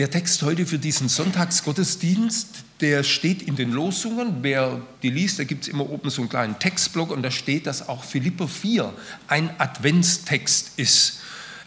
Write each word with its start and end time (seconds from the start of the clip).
Der 0.00 0.10
Text 0.10 0.40
heute 0.40 0.64
für 0.64 0.78
diesen 0.78 1.10
Sonntagsgottesdienst, 1.10 2.64
der 2.80 3.04
steht 3.04 3.42
in 3.42 3.54
den 3.54 3.70
Losungen. 3.70 4.36
Wer 4.40 4.80
die 5.02 5.10
liest, 5.10 5.38
da 5.38 5.44
gibt 5.44 5.64
es 5.64 5.68
immer 5.68 5.90
oben 5.90 6.08
so 6.08 6.22
einen 6.22 6.30
kleinen 6.30 6.58
Textblock 6.58 7.10
und 7.10 7.20
da 7.20 7.30
steht, 7.30 7.66
dass 7.66 7.86
auch 7.86 8.02
Philipper 8.02 8.48
4 8.48 8.94
ein 9.28 9.50
Adventstext 9.58 10.78
ist. 10.78 11.20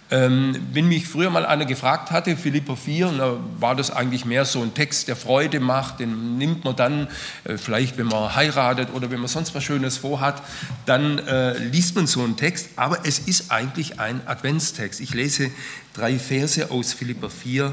Ähm, 0.09 0.55
wenn 0.73 0.88
mich 0.88 1.07
früher 1.07 1.29
mal 1.29 1.46
einer 1.46 1.65
gefragt 1.65 2.09
hatte, 2.09 2.35
Philippa 2.35 2.75
4, 2.75 3.11
da 3.19 3.38
war 3.59 3.75
das 3.75 3.91
eigentlich 3.91 4.25
mehr 4.25 4.45
so 4.45 4.63
ein 4.63 4.73
Text, 4.73 5.09
der 5.09 5.15
Freude 5.15 5.59
macht, 5.59 6.00
den 6.00 6.39
nimmt 6.39 6.63
man 6.63 6.75
dann, 6.75 7.09
äh, 7.43 7.57
vielleicht 7.57 8.00
wenn 8.00 8.07
man 8.07 8.34
heiratet 8.34 8.89
oder 8.95 9.11
wenn 9.11 9.20
man 9.20 9.27
sonst 9.27 9.54
was 9.54 9.63
Schönes 9.63 9.97
vorhat, 9.97 10.41
dann 10.88 11.20
äh, 11.20 11.55
liest 11.59 11.95
man 11.95 12.07
so 12.07 12.23
einen 12.23 12.36
Text, 12.36 12.70
aber 12.77 13.05
es 13.05 13.20
ist 13.20 13.52
eigentlich 13.52 14.00
ein 14.00 14.25
Adventstext. 14.25 15.02
Ich 15.02 15.13
lese 15.13 15.52
drei 15.93 16.18
Verse 16.18 16.71
aus 16.71 16.93
Philippa 16.93 17.29
4, 17.29 17.68
äh, 17.68 17.71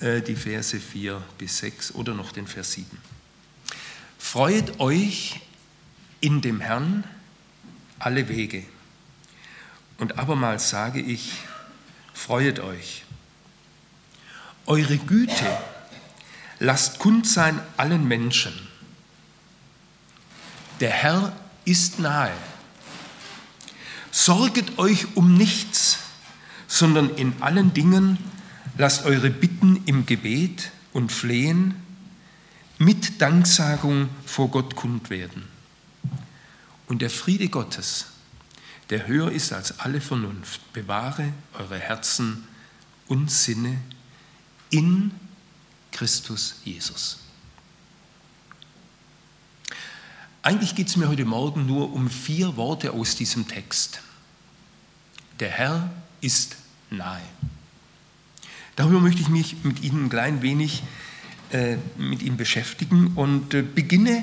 die 0.00 0.36
Verse 0.36 0.78
4 0.78 1.22
bis 1.38 1.58
6 1.58 1.94
oder 1.94 2.14
noch 2.14 2.32
den 2.32 2.46
Vers 2.46 2.72
7. 2.72 2.86
Freut 4.18 4.78
euch 4.78 5.40
in 6.20 6.40
dem 6.40 6.60
Herrn 6.60 7.04
alle 7.98 8.28
Wege. 8.28 8.64
Und 9.98 10.18
abermals 10.18 10.70
sage 10.70 11.00
ich, 11.00 11.32
freuet 12.14 12.60
euch. 12.60 13.04
Eure 14.66 14.98
Güte 14.98 15.58
lasst 16.58 16.98
kund 16.98 17.26
sein 17.26 17.60
allen 17.76 18.06
Menschen. 18.06 18.52
Der 20.80 20.90
Herr 20.90 21.32
ist 21.64 21.98
nahe. 21.98 22.32
Sorget 24.10 24.78
euch 24.78 25.16
um 25.16 25.34
nichts, 25.34 25.98
sondern 26.66 27.10
in 27.16 27.34
allen 27.40 27.74
Dingen 27.74 28.18
lasst 28.78 29.04
eure 29.04 29.28
Bitten 29.28 29.82
im 29.84 30.06
Gebet 30.06 30.70
und 30.92 31.12
Flehen 31.12 31.74
mit 32.78 33.20
Danksagung 33.20 34.08
vor 34.24 34.50
Gott 34.50 34.76
kund 34.76 35.10
werden. 35.10 35.42
Und 36.86 37.02
der 37.02 37.10
Friede 37.10 37.48
Gottes, 37.48 38.06
der 38.88 39.06
höher 39.06 39.30
ist 39.32 39.52
als 39.52 39.80
alle 39.80 40.00
Vernunft, 40.00 40.72
bewahre 40.72 41.32
eure 41.58 41.78
Herzen 41.78 42.44
und 43.08 43.30
Sinne 43.30 43.78
in 44.70 45.10
Christus 45.90 46.60
Jesus. 46.64 47.18
Eigentlich 50.42 50.76
geht 50.76 50.86
es 50.86 50.96
mir 50.96 51.08
heute 51.08 51.24
Morgen 51.24 51.66
nur 51.66 51.92
um 51.92 52.08
vier 52.08 52.56
Worte 52.56 52.92
aus 52.92 53.16
diesem 53.16 53.48
Text. 53.48 54.00
Der 55.40 55.50
Herr 55.50 55.90
ist 56.20 56.56
nahe. 56.90 57.20
Darüber 58.78 59.00
möchte 59.00 59.20
ich 59.20 59.28
mich 59.28 59.56
mit 59.64 59.82
Ihnen 59.82 60.04
ein 60.04 60.08
klein 60.08 60.40
wenig 60.40 60.84
äh, 61.50 61.76
mit 61.96 62.22
Ihnen 62.22 62.36
beschäftigen 62.36 63.14
und 63.16 63.52
äh, 63.52 63.62
beginne 63.62 64.22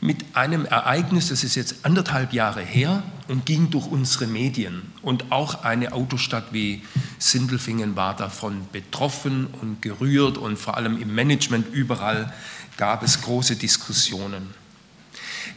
mit 0.00 0.24
einem 0.34 0.64
Ereignis, 0.64 1.28
das 1.28 1.44
ist 1.44 1.54
jetzt 1.54 1.84
anderthalb 1.84 2.32
Jahre 2.32 2.62
her 2.62 3.02
und 3.28 3.44
ging 3.44 3.68
durch 3.68 3.86
unsere 3.86 4.26
Medien. 4.26 4.90
Und 5.02 5.30
auch 5.30 5.64
eine 5.64 5.92
Autostadt 5.92 6.54
wie 6.54 6.80
Sindelfingen 7.18 7.94
war 7.94 8.16
davon 8.16 8.66
betroffen 8.72 9.48
und 9.60 9.82
gerührt 9.82 10.38
und 10.38 10.58
vor 10.58 10.78
allem 10.78 10.98
im 10.98 11.14
Management 11.14 11.66
überall 11.70 12.32
gab 12.78 13.02
es 13.02 13.20
große 13.20 13.56
Diskussionen. 13.56 14.54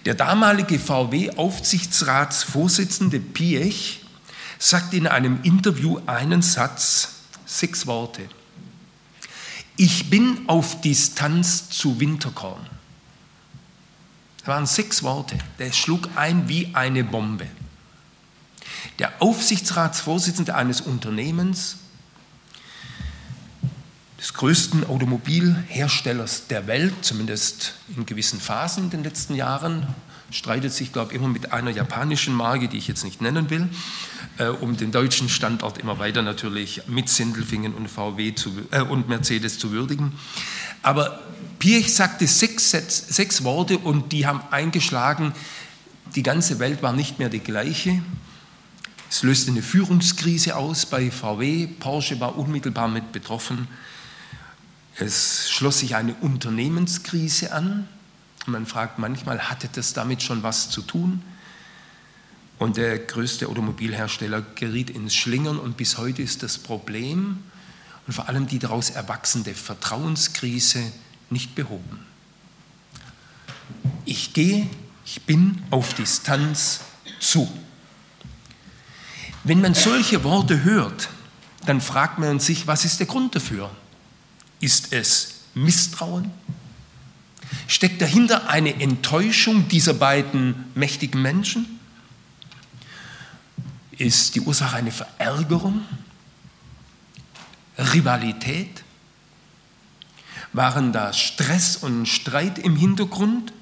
Der 0.03 0.15
damalige 0.15 0.79
VW-Aufsichtsratsvorsitzende 0.79 3.21
Piech 3.21 4.01
sagt 4.59 4.93
in 4.93 5.07
einem 5.07 5.39
Interview 5.43 6.01
einen 6.07 6.41
Satz, 6.41 7.22
sechs 7.45 7.87
Worte. 7.87 8.27
Ich 9.75 10.09
bin 10.09 10.47
auf 10.47 10.81
Distanz 10.81 11.69
zu 11.69 11.99
Winterkorn. 11.99 12.65
Das 14.39 14.47
waren 14.47 14.65
sechs 14.65 15.03
Worte. 15.03 15.37
Der 15.57 15.71
schlug 15.71 16.09
ein 16.15 16.47
wie 16.49 16.69
eine 16.73 17.03
Bombe. 17.03 17.47
Der 18.99 19.21
Aufsichtsratsvorsitzende 19.21 20.55
eines 20.55 20.81
Unternehmens, 20.81 21.77
des 24.19 24.33
größten 24.33 24.85
Automobilherstellers 24.85 26.47
der 26.47 26.67
Welt, 26.67 26.93
zumindest 27.01 27.73
in 27.95 28.05
gewissen 28.05 28.39
Phasen 28.39 28.85
in 28.85 28.89
den 28.89 29.03
letzten 29.03 29.35
Jahren, 29.35 29.87
streitet 30.31 30.73
sich, 30.73 30.93
glaube 30.93 31.11
ich, 31.11 31.19
immer 31.19 31.27
mit 31.27 31.51
einer 31.51 31.71
japanischen 31.71 32.33
Marke, 32.33 32.67
die 32.67 32.77
ich 32.77 32.87
jetzt 32.87 33.03
nicht 33.03 33.21
nennen 33.21 33.49
will, 33.49 33.67
um 34.61 34.77
den 34.77 34.91
deutschen 34.91 35.29
Standort 35.29 35.77
immer 35.77 35.99
weiter 35.99 36.21
natürlich 36.21 36.81
mit 36.87 37.07
Sindelfingen 37.09 37.73
und 37.73 37.87
VW 37.87 38.33
zu, 38.33 38.51
äh, 38.71 38.81
und 38.81 39.07
Mercedes 39.07 39.59
zu 39.59 39.71
würdigen. 39.71 40.13
Aber 40.81 41.21
Piech 41.59 41.93
sagte 41.93 42.27
sechs, 42.27 42.71
sechs 42.71 43.43
Worte 43.43 43.77
und 43.77 44.11
die 44.11 44.25
haben 44.25 44.41
eingeschlagen, 44.51 45.33
die 46.15 46.23
ganze 46.23 46.59
Welt 46.59 46.83
war 46.83 46.93
nicht 46.93 47.19
mehr 47.19 47.29
die 47.29 47.39
gleiche. 47.39 48.01
Es 49.09 49.23
löste 49.23 49.51
eine 49.51 49.61
Führungskrise 49.61 50.55
aus 50.55 50.85
bei 50.87 51.11
VW, 51.11 51.67
Porsche 51.67 52.19
war 52.19 52.37
unmittelbar 52.37 52.87
mit 52.87 53.11
betroffen. 53.11 53.67
Es 54.95 55.49
schloss 55.49 55.79
sich 55.79 55.95
eine 55.95 56.15
Unternehmenskrise 56.15 57.51
an. 57.51 57.87
Man 58.45 58.65
fragt 58.65 58.99
manchmal, 58.99 59.49
hatte 59.49 59.69
das 59.71 59.93
damit 59.93 60.21
schon 60.21 60.43
was 60.43 60.69
zu 60.69 60.81
tun? 60.81 61.21
Und 62.63 62.77
der 62.77 62.97
größte 62.97 63.49
Automobilhersteller 63.49 64.41
geriet 64.55 64.89
ins 64.89 65.13
Schlingern 65.13 65.59
und 65.59 65.75
bis 65.75 65.97
heute 65.97 66.21
ist 66.21 66.43
das 66.43 66.57
Problem 66.57 67.39
und 68.07 68.13
vor 68.13 68.29
allem 68.29 68.47
die 68.47 68.57
daraus 68.57 68.89
erwachsende 68.89 69.53
Vertrauenskrise 69.53 70.81
nicht 71.29 71.55
behoben. 71.55 71.99
Ich 74.05 74.31
gehe, 74.31 74.69
ich 75.05 75.23
bin 75.23 75.61
auf 75.71 75.93
Distanz 75.93 76.79
zu. 77.19 77.51
Wenn 79.43 79.59
man 79.59 79.73
solche 79.73 80.23
Worte 80.23 80.63
hört, 80.63 81.09
dann 81.65 81.81
fragt 81.81 82.17
man 82.17 82.39
sich, 82.39 82.65
was 82.65 82.85
ist 82.85 82.97
der 82.97 83.07
Grund 83.07 83.35
dafür? 83.35 83.71
Ist 84.61 84.93
es 84.93 85.41
Misstrauen? 85.53 86.31
Steckt 87.67 88.01
dahinter 88.01 88.47
eine 88.49 88.79
Enttäuschung 88.79 89.67
dieser 89.67 89.95
beiden 89.95 90.71
mächtigen 90.75 91.21
Menschen? 91.21 91.81
Ist 93.97 94.35
die 94.35 94.41
Ursache 94.41 94.77
eine 94.77 94.91
Verärgerung? 94.91 95.81
Rivalität? 97.77 98.83
Waren 100.51 100.93
da 100.93 101.13
Stress 101.13 101.77
und 101.77 102.07
Streit 102.07 102.59
im 102.59 102.75
Hintergrund? 102.75 103.53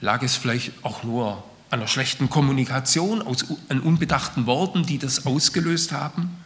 Lag 0.00 0.22
es 0.22 0.36
vielleicht 0.36 0.72
auch 0.84 1.02
nur 1.02 1.44
an 1.70 1.80
einer 1.80 1.88
schlechten 1.88 2.30
Kommunikation, 2.30 3.22
aus, 3.22 3.44
an 3.68 3.80
unbedachten 3.80 4.46
Worten, 4.46 4.84
die 4.84 4.98
das 4.98 5.26
ausgelöst 5.26 5.92
haben? 5.92 6.36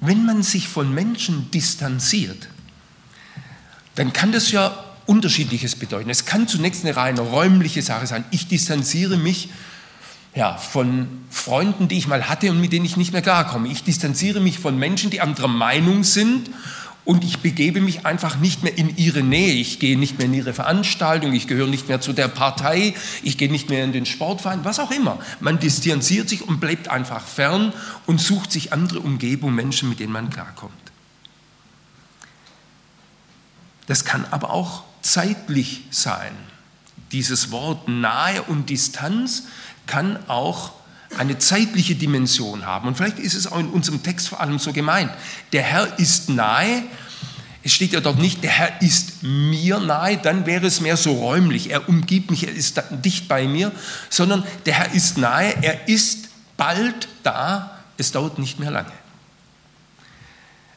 Wenn 0.00 0.26
man 0.26 0.42
sich 0.42 0.68
von 0.68 0.92
Menschen 0.92 1.50
distanziert, 1.50 2.48
dann 3.94 4.12
kann 4.12 4.32
das 4.32 4.50
ja 4.50 4.83
unterschiedliches 5.06 5.76
bedeuten. 5.76 6.10
Es 6.10 6.24
kann 6.24 6.48
zunächst 6.48 6.84
eine 6.84 6.96
rein 6.96 7.18
räumliche 7.18 7.82
Sache 7.82 8.06
sein. 8.06 8.24
Ich 8.30 8.48
distanziere 8.48 9.16
mich 9.16 9.48
ja, 10.34 10.56
von 10.56 11.08
Freunden, 11.30 11.88
die 11.88 11.96
ich 11.96 12.08
mal 12.08 12.28
hatte 12.28 12.50
und 12.50 12.60
mit 12.60 12.72
denen 12.72 12.84
ich 12.84 12.96
nicht 12.96 13.12
mehr 13.12 13.22
klarkomme. 13.22 13.68
Ich 13.68 13.84
distanziere 13.84 14.40
mich 14.40 14.58
von 14.58 14.78
Menschen, 14.78 15.10
die 15.10 15.20
anderer 15.20 15.48
Meinung 15.48 16.02
sind 16.02 16.50
und 17.04 17.22
ich 17.22 17.38
begebe 17.38 17.80
mich 17.80 18.06
einfach 18.06 18.36
nicht 18.38 18.62
mehr 18.62 18.76
in 18.76 18.96
ihre 18.96 19.22
Nähe. 19.22 19.52
Ich 19.54 19.78
gehe 19.78 19.98
nicht 19.98 20.18
mehr 20.18 20.26
in 20.26 20.34
ihre 20.34 20.54
Veranstaltung, 20.54 21.34
ich 21.34 21.46
gehöre 21.46 21.68
nicht 21.68 21.88
mehr 21.88 22.00
zu 22.00 22.12
der 22.12 22.28
Partei, 22.28 22.94
ich 23.22 23.38
gehe 23.38 23.50
nicht 23.50 23.68
mehr 23.68 23.84
in 23.84 23.92
den 23.92 24.06
Sportverein, 24.06 24.64
was 24.64 24.80
auch 24.80 24.90
immer. 24.90 25.18
Man 25.38 25.58
distanziert 25.58 26.28
sich 26.28 26.42
und 26.48 26.60
bleibt 26.60 26.88
einfach 26.88 27.24
fern 27.24 27.72
und 28.06 28.20
sucht 28.20 28.50
sich 28.50 28.72
andere 28.72 29.00
Umgebungen, 29.00 29.54
Menschen, 29.54 29.88
mit 29.88 30.00
denen 30.00 30.12
man 30.12 30.30
klarkommt. 30.30 30.72
Das 33.86 34.04
kann 34.04 34.24
aber 34.30 34.50
auch 34.50 34.82
zeitlich 35.04 35.82
sein. 35.90 36.32
Dieses 37.12 37.50
Wort 37.50 37.88
nahe 37.88 38.42
und 38.42 38.70
Distanz 38.70 39.44
kann 39.86 40.18
auch 40.28 40.72
eine 41.16 41.38
zeitliche 41.38 41.94
Dimension 41.94 42.66
haben. 42.66 42.88
Und 42.88 42.96
vielleicht 42.96 43.18
ist 43.18 43.34
es 43.34 43.46
auch 43.46 43.58
in 43.58 43.68
unserem 43.68 44.02
Text 44.02 44.28
vor 44.28 44.40
allem 44.40 44.58
so 44.58 44.72
gemeint. 44.72 45.12
Der 45.52 45.62
Herr 45.62 45.98
ist 45.98 46.28
nahe. 46.28 46.82
Es 47.62 47.72
steht 47.72 47.92
ja 47.92 48.00
dort 48.00 48.18
nicht, 48.18 48.42
der 48.42 48.50
Herr 48.50 48.82
ist 48.82 49.22
mir 49.22 49.78
nahe, 49.78 50.18
dann 50.18 50.44
wäre 50.44 50.66
es 50.66 50.80
mehr 50.80 50.96
so 50.96 51.12
räumlich. 51.12 51.70
Er 51.70 51.88
umgibt 51.88 52.30
mich, 52.30 52.46
er 52.46 52.52
ist 52.52 52.82
dicht 52.90 53.26
bei 53.28 53.46
mir, 53.46 53.72
sondern 54.10 54.44
der 54.66 54.74
Herr 54.74 54.92
ist 54.92 55.16
nahe, 55.16 55.54
er 55.62 55.88
ist 55.88 56.28
bald 56.56 57.08
da, 57.22 57.78
es 57.96 58.12
dauert 58.12 58.38
nicht 58.38 58.58
mehr 58.58 58.70
lange. 58.70 58.92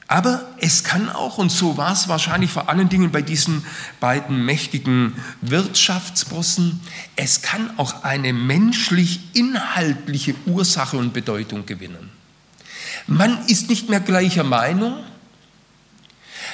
Aber 0.08 0.46
es 0.60 0.84
kann 0.86 1.10
auch, 1.10 1.38
und 1.38 1.52
so 1.52 1.76
war 1.76 1.92
es 1.92 2.08
wahrscheinlich 2.08 2.50
vor 2.50 2.70
allen 2.70 2.88
Dingen 2.88 3.12
bei 3.12 3.22
diesen 3.22 3.66
beiden 4.00 4.46
mächtigen 4.46 5.14
Wirtschaftsbossen, 5.42 6.80
es 7.18 7.42
kann 7.42 7.78
auch 7.78 8.04
eine 8.04 8.32
menschlich-inhaltliche 8.32 10.36
Ursache 10.46 10.96
und 10.96 11.12
Bedeutung 11.12 11.66
gewinnen. 11.66 12.10
Man 13.06 13.46
ist 13.48 13.70
nicht 13.70 13.90
mehr 13.90 14.00
gleicher 14.00 14.46
Meinung. 14.46 15.04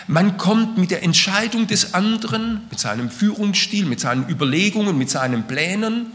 Man 0.07 0.38
kommt 0.38 0.79
mit 0.79 0.89
der 0.89 1.03
Entscheidung 1.03 1.67
des 1.67 1.94
anderen, 1.94 2.61
mit 2.71 2.79
seinem 2.79 3.11
Führungsstil, 3.11 3.85
mit 3.85 4.00
seinen 4.00 4.27
Überlegungen, 4.29 4.97
mit 4.97 5.11
seinen 5.11 5.45
Plänen, 5.45 6.07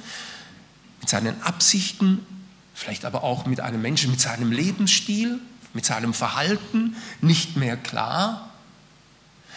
mit 1.01 1.09
seinen 1.09 1.41
Absichten, 1.43 2.27
vielleicht 2.75 3.05
aber 3.05 3.23
auch 3.23 3.47
mit 3.47 3.61
einem 3.61 3.81
Menschen, 3.81 4.11
mit 4.11 4.21
seinem 4.21 4.51
Lebensstil, 4.51 5.39
mit 5.75 5.85
seinem 5.85 6.15
Verhalten 6.15 6.97
nicht 7.21 7.57
mehr 7.57 7.77
klar. 7.77 8.51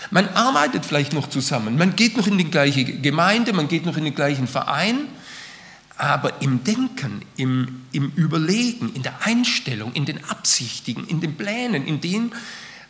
Man 0.10 0.28
arbeitet 0.30 0.86
vielleicht 0.86 1.14
noch 1.14 1.30
zusammen, 1.30 1.78
man 1.78 1.96
geht 1.96 2.18
noch 2.18 2.28
in 2.28 2.38
die 2.38 2.50
gleiche 2.50 2.84
Gemeinde, 2.84 3.54
man 3.54 3.68
geht 3.68 3.86
noch 3.86 3.98
in 3.98 4.04
den 4.04 4.16
gleichen 4.16 4.48
Verein, 4.48 5.08
aber 5.98 6.42
im 6.42 6.64
Denken, 6.64 7.22
im, 7.38 7.84
im 7.92 8.12
Überlegen, 8.16 8.94
in 8.96 9.04
der 9.04 9.26
Einstellung, 9.26 9.94
in 9.94 10.06
den 10.06 10.24
Absichtigen, 10.26 11.06
in 11.08 11.22
den 11.22 11.38
Plänen, 11.38 11.86
in 11.86 12.02
dem, 12.02 12.32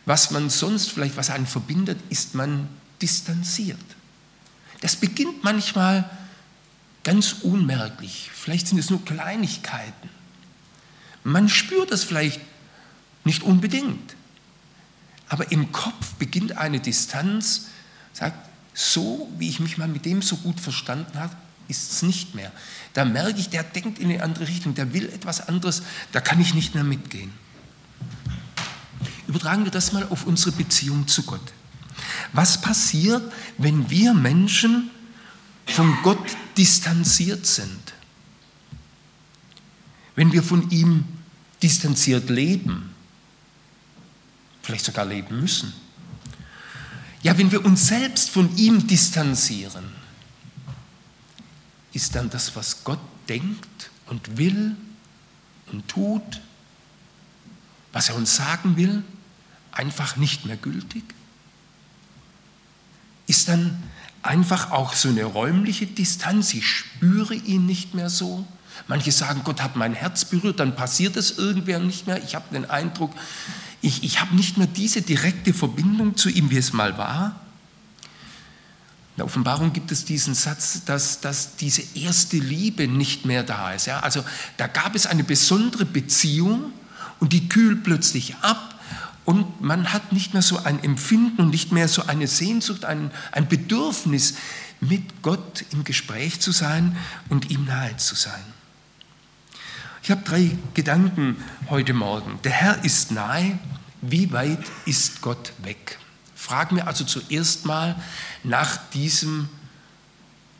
was 0.05 0.31
man 0.31 0.49
sonst 0.49 0.91
vielleicht, 0.91 1.17
was 1.17 1.29
einen 1.29 1.45
verbindet, 1.45 1.99
ist 2.09 2.35
man 2.35 2.69
distanziert. 3.01 3.77
Das 4.79 4.95
beginnt 4.95 5.43
manchmal 5.43 6.09
ganz 7.03 7.37
unmerklich. 7.41 8.29
Vielleicht 8.33 8.67
sind 8.67 8.77
es 8.77 8.89
nur 8.89 9.03
Kleinigkeiten. 9.03 10.09
Man 11.23 11.49
spürt 11.49 11.91
das 11.91 12.03
vielleicht 12.03 12.39
nicht 13.23 13.43
unbedingt. 13.43 14.15
Aber 15.29 15.51
im 15.51 15.71
Kopf 15.71 16.13
beginnt 16.19 16.57
eine 16.57 16.79
Distanz, 16.79 17.67
sagt, 18.13 18.49
so 18.73 19.31
wie 19.37 19.49
ich 19.49 19.59
mich 19.59 19.77
mal 19.77 19.87
mit 19.87 20.05
dem 20.05 20.21
so 20.21 20.37
gut 20.37 20.59
verstanden 20.59 21.19
habe, 21.19 21.35
ist 21.67 21.91
es 21.91 22.01
nicht 22.01 22.35
mehr. 22.35 22.51
Da 22.93 23.05
merke 23.05 23.39
ich, 23.39 23.49
der 23.49 23.63
denkt 23.63 23.99
in 23.99 24.09
eine 24.09 24.23
andere 24.23 24.47
Richtung, 24.47 24.75
der 24.75 24.93
will 24.93 25.07
etwas 25.07 25.47
anderes, 25.47 25.83
da 26.11 26.19
kann 26.19 26.39
ich 26.41 26.53
nicht 26.53 26.75
mehr 26.75 26.83
mitgehen. 26.83 27.31
Übertragen 29.27 29.63
wir 29.63 29.71
das 29.71 29.93
mal 29.93 30.05
auf 30.09 30.25
unsere 30.25 30.51
Beziehung 30.51 31.07
zu 31.07 31.23
Gott. 31.23 31.53
Was 32.33 32.59
passiert, 32.59 33.31
wenn 33.57 33.89
wir 33.89 34.13
Menschen 34.13 34.89
von 35.65 35.97
Gott 36.03 36.35
distanziert 36.57 37.45
sind? 37.45 37.93
Wenn 40.15 40.33
wir 40.33 40.43
von 40.43 40.69
ihm 40.71 41.05
distanziert 41.63 42.29
leben? 42.29 42.90
Vielleicht 44.61 44.85
sogar 44.85 45.05
leben 45.05 45.39
müssen? 45.39 45.73
Ja, 47.23 47.37
wenn 47.37 47.51
wir 47.51 47.63
uns 47.65 47.87
selbst 47.87 48.29
von 48.29 48.55
ihm 48.57 48.87
distanzieren, 48.87 49.85
ist 51.93 52.15
dann 52.15 52.29
das, 52.29 52.55
was 52.55 52.83
Gott 52.83 52.99
denkt 53.27 53.91
und 54.07 54.37
will 54.37 54.75
und 55.71 55.87
tut, 55.87 56.41
was 57.91 58.09
er 58.09 58.15
uns 58.15 58.35
sagen 58.35 58.77
will, 58.77 59.03
einfach 59.71 60.15
nicht 60.15 60.45
mehr 60.45 60.57
gültig? 60.57 61.03
Ist 63.27 63.47
dann 63.47 63.81
einfach 64.21 64.71
auch 64.71 64.93
so 64.93 65.09
eine 65.09 65.23
räumliche 65.23 65.87
Distanz, 65.87 66.53
ich 66.53 66.67
spüre 66.67 67.35
ihn 67.35 67.65
nicht 67.65 67.93
mehr 67.93 68.09
so? 68.09 68.45
Manche 68.87 69.11
sagen, 69.11 69.41
Gott 69.43 69.61
hat 69.61 69.75
mein 69.75 69.93
Herz 69.93 70.25
berührt, 70.25 70.59
dann 70.59 70.75
passiert 70.75 71.15
es 71.15 71.37
irgendwer 71.37 71.79
nicht 71.79 72.07
mehr. 72.07 72.23
Ich 72.23 72.35
habe 72.35 72.45
den 72.53 72.69
Eindruck, 72.69 73.13
ich, 73.81 74.03
ich 74.03 74.21
habe 74.21 74.35
nicht 74.35 74.57
mehr 74.57 74.67
diese 74.67 75.01
direkte 75.01 75.53
Verbindung 75.53 76.15
zu 76.15 76.29
ihm, 76.29 76.51
wie 76.51 76.57
es 76.57 76.73
mal 76.73 76.97
war. 76.97 77.39
In 79.11 79.17
der 79.17 79.25
Offenbarung 79.25 79.73
gibt 79.73 79.91
es 79.91 80.05
diesen 80.05 80.33
Satz, 80.35 80.85
dass, 80.85 81.19
dass 81.19 81.55
diese 81.57 81.83
erste 81.95 82.37
Liebe 82.37 82.87
nicht 82.87 83.25
mehr 83.25 83.43
da 83.43 83.73
ist. 83.73 83.87
Ja? 83.87 83.99
Also 83.99 84.23
da 84.57 84.67
gab 84.67 84.95
es 84.95 85.05
eine 85.05 85.23
besondere 85.23 85.85
Beziehung 85.85 86.71
und 87.19 87.33
die 87.33 87.49
kühlt 87.49 87.83
plötzlich 87.83 88.35
ab 88.37 88.79
und 89.25 89.61
man 89.61 89.93
hat 89.93 90.13
nicht 90.13 90.33
mehr 90.33 90.41
so 90.41 90.57
ein 90.57 90.83
Empfinden 90.83 91.41
und 91.41 91.49
nicht 91.49 91.71
mehr 91.71 91.87
so 91.87 92.05
eine 92.07 92.27
Sehnsucht, 92.27 92.85
ein, 92.85 93.11
ein 93.31 93.47
Bedürfnis, 93.47 94.35
mit 94.81 95.21
Gott 95.21 95.63
im 95.71 95.83
Gespräch 95.83 96.41
zu 96.41 96.51
sein 96.51 96.97
und 97.29 97.51
ihm 97.51 97.65
nahe 97.65 97.95
zu 97.97 98.15
sein. 98.15 98.41
Ich 100.03 100.09
habe 100.09 100.23
drei 100.23 100.57
Gedanken 100.73 101.37
heute 101.69 101.93
Morgen. 101.93 102.39
Der 102.43 102.51
Herr 102.51 102.83
ist 102.83 103.11
nahe. 103.11 103.59
Wie 104.01 104.31
weit 104.31 104.63
ist 104.85 105.21
Gott 105.21 105.53
weg? 105.63 105.99
Fragen 106.35 106.75
wir 106.75 106.87
also 106.87 107.03
zuerst 107.03 107.65
mal 107.65 107.95
nach 108.43 108.77
diesem 108.89 109.47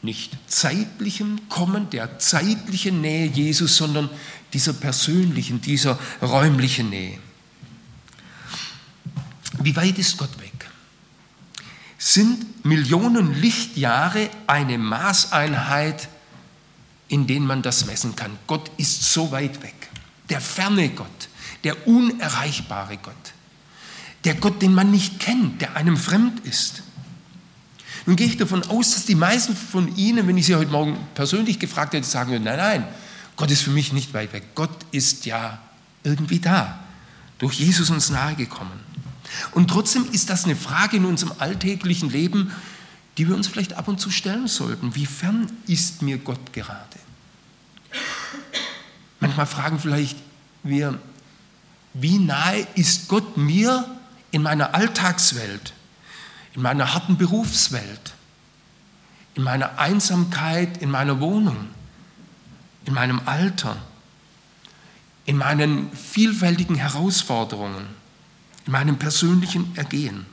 nicht 0.04 0.36
zeitlichen 0.48 1.48
Kommen, 1.50 1.90
der 1.90 2.20
zeitlichen 2.20 3.02
Nähe 3.02 3.28
Jesus, 3.28 3.78
sondern 3.78 4.10
dieser 4.54 4.74
persönlichen, 4.74 5.62
dieser 5.62 5.98
räumlichen 6.22 6.90
Nähe. 6.90 7.20
Wie 9.60 9.76
weit 9.76 9.98
ist 10.00 10.18
Gott 10.18 10.40
weg? 10.40 10.52
Sind 11.98 12.66
Millionen 12.66 13.40
Lichtjahre 13.40 14.30
eine 14.48 14.78
Maßeinheit, 14.78 16.10
in 17.08 17.28
denen 17.28 17.46
man 17.46 17.62
das 17.62 17.86
messen 17.86 18.16
kann? 18.16 18.38
Gott 18.48 18.72
ist 18.78 19.14
so 19.14 19.32
weit 19.32 19.62
weg. 19.62 19.90
Der 20.30 20.42
ferne 20.42 20.90
Gott, 20.90 21.28
der 21.63 21.88
unerreichbare 21.88 22.98
Gott, 22.98 23.34
der 24.24 24.36
Gott, 24.36 24.62
den 24.62 24.74
man 24.74 24.92
nicht 24.92 25.19
kennt, 25.19 25.62
der 25.62 25.75
einem 25.75 25.98
fremd 25.98 26.40
ist. 26.42 26.84
Nun 28.06 28.16
gehe 28.16 28.28
ich 28.28 28.38
davon 28.38 28.63
aus, 28.63 28.94
dass 28.94 29.06
die 29.06 29.16
meisten 29.16 29.56
von 29.56 29.96
Ihnen, 29.96 30.28
wenn 30.28 30.38
ich 30.38 30.48
Sie 30.48 30.56
heute 30.56 30.72
Morgen 30.72 30.98
persönlich 31.13 31.60
gefragt 31.60 31.94
hätte, 31.94 32.08
sagen 32.08 32.31
würden, 32.31 32.44
nein, 32.44 32.58
nein, 32.58 32.88
Gott 33.36 33.52
ist 33.52 33.62
für 33.62 33.69
mich 33.69 33.94
nicht 33.94 34.13
weit 34.13 34.34
weg. 34.34 34.44
Gott 34.56 34.72
ist 34.92 35.25
ja 35.25 35.60
irgendwie 36.04 36.40
da, 36.40 36.80
durch 37.38 37.60
Jesus 37.60 37.90
uns 37.90 38.10
nahegekommen. 38.10 38.80
Und 39.52 39.69
trotzdem 39.69 40.06
ist 40.12 40.30
das 40.30 40.46
eine 40.46 40.56
Frage 40.56 40.98
in 40.98 41.06
unserem 41.06 41.34
alltäglichen 41.40 42.10
Leben, 42.10 42.52
die 43.18 43.28
wir 43.28 43.36
uns 43.36 43.48
vielleicht 43.48 43.74
ab 43.74 43.88
und 43.88 44.00
zu 44.00 44.10
stellen 44.10 44.48
sollten. 44.48 44.96
Wie 44.96 45.06
fern 45.06 45.52
ist 45.68 46.02
mir 46.02 46.18
Gott 46.18 46.54
gerade? 46.54 46.78
Manchmal 49.19 49.46
fragen 49.46 49.80
vielleicht 49.80 50.18
wir, 50.64 51.00
wie 51.94 52.20
nahe 52.20 52.68
ist 52.76 53.08
Gott 53.08 53.38
mir 53.38 53.86
in 54.32 54.44
meiner 54.44 54.74
Alltagswelt, 54.74 55.74
in 56.54 56.62
meiner 56.62 56.94
harten 56.94 57.18
Berufswelt, 57.18 58.14
in 59.36 59.44
meiner 59.44 59.80
Einsamkeit, 59.80 60.78
in 60.78 60.90
meiner 60.90 61.20
Wohnung, 61.20 61.70
in 62.86 62.94
meinem 62.94 63.22
Alter, 63.26 63.78
in 65.26 65.38
meinen 65.38 65.92
vielfältigen 65.96 66.76
Herausforderungen 66.76 68.02
in 68.66 68.72
meinem 68.72 68.98
persönlichen 68.98 69.76
Ergehen. 69.76 70.26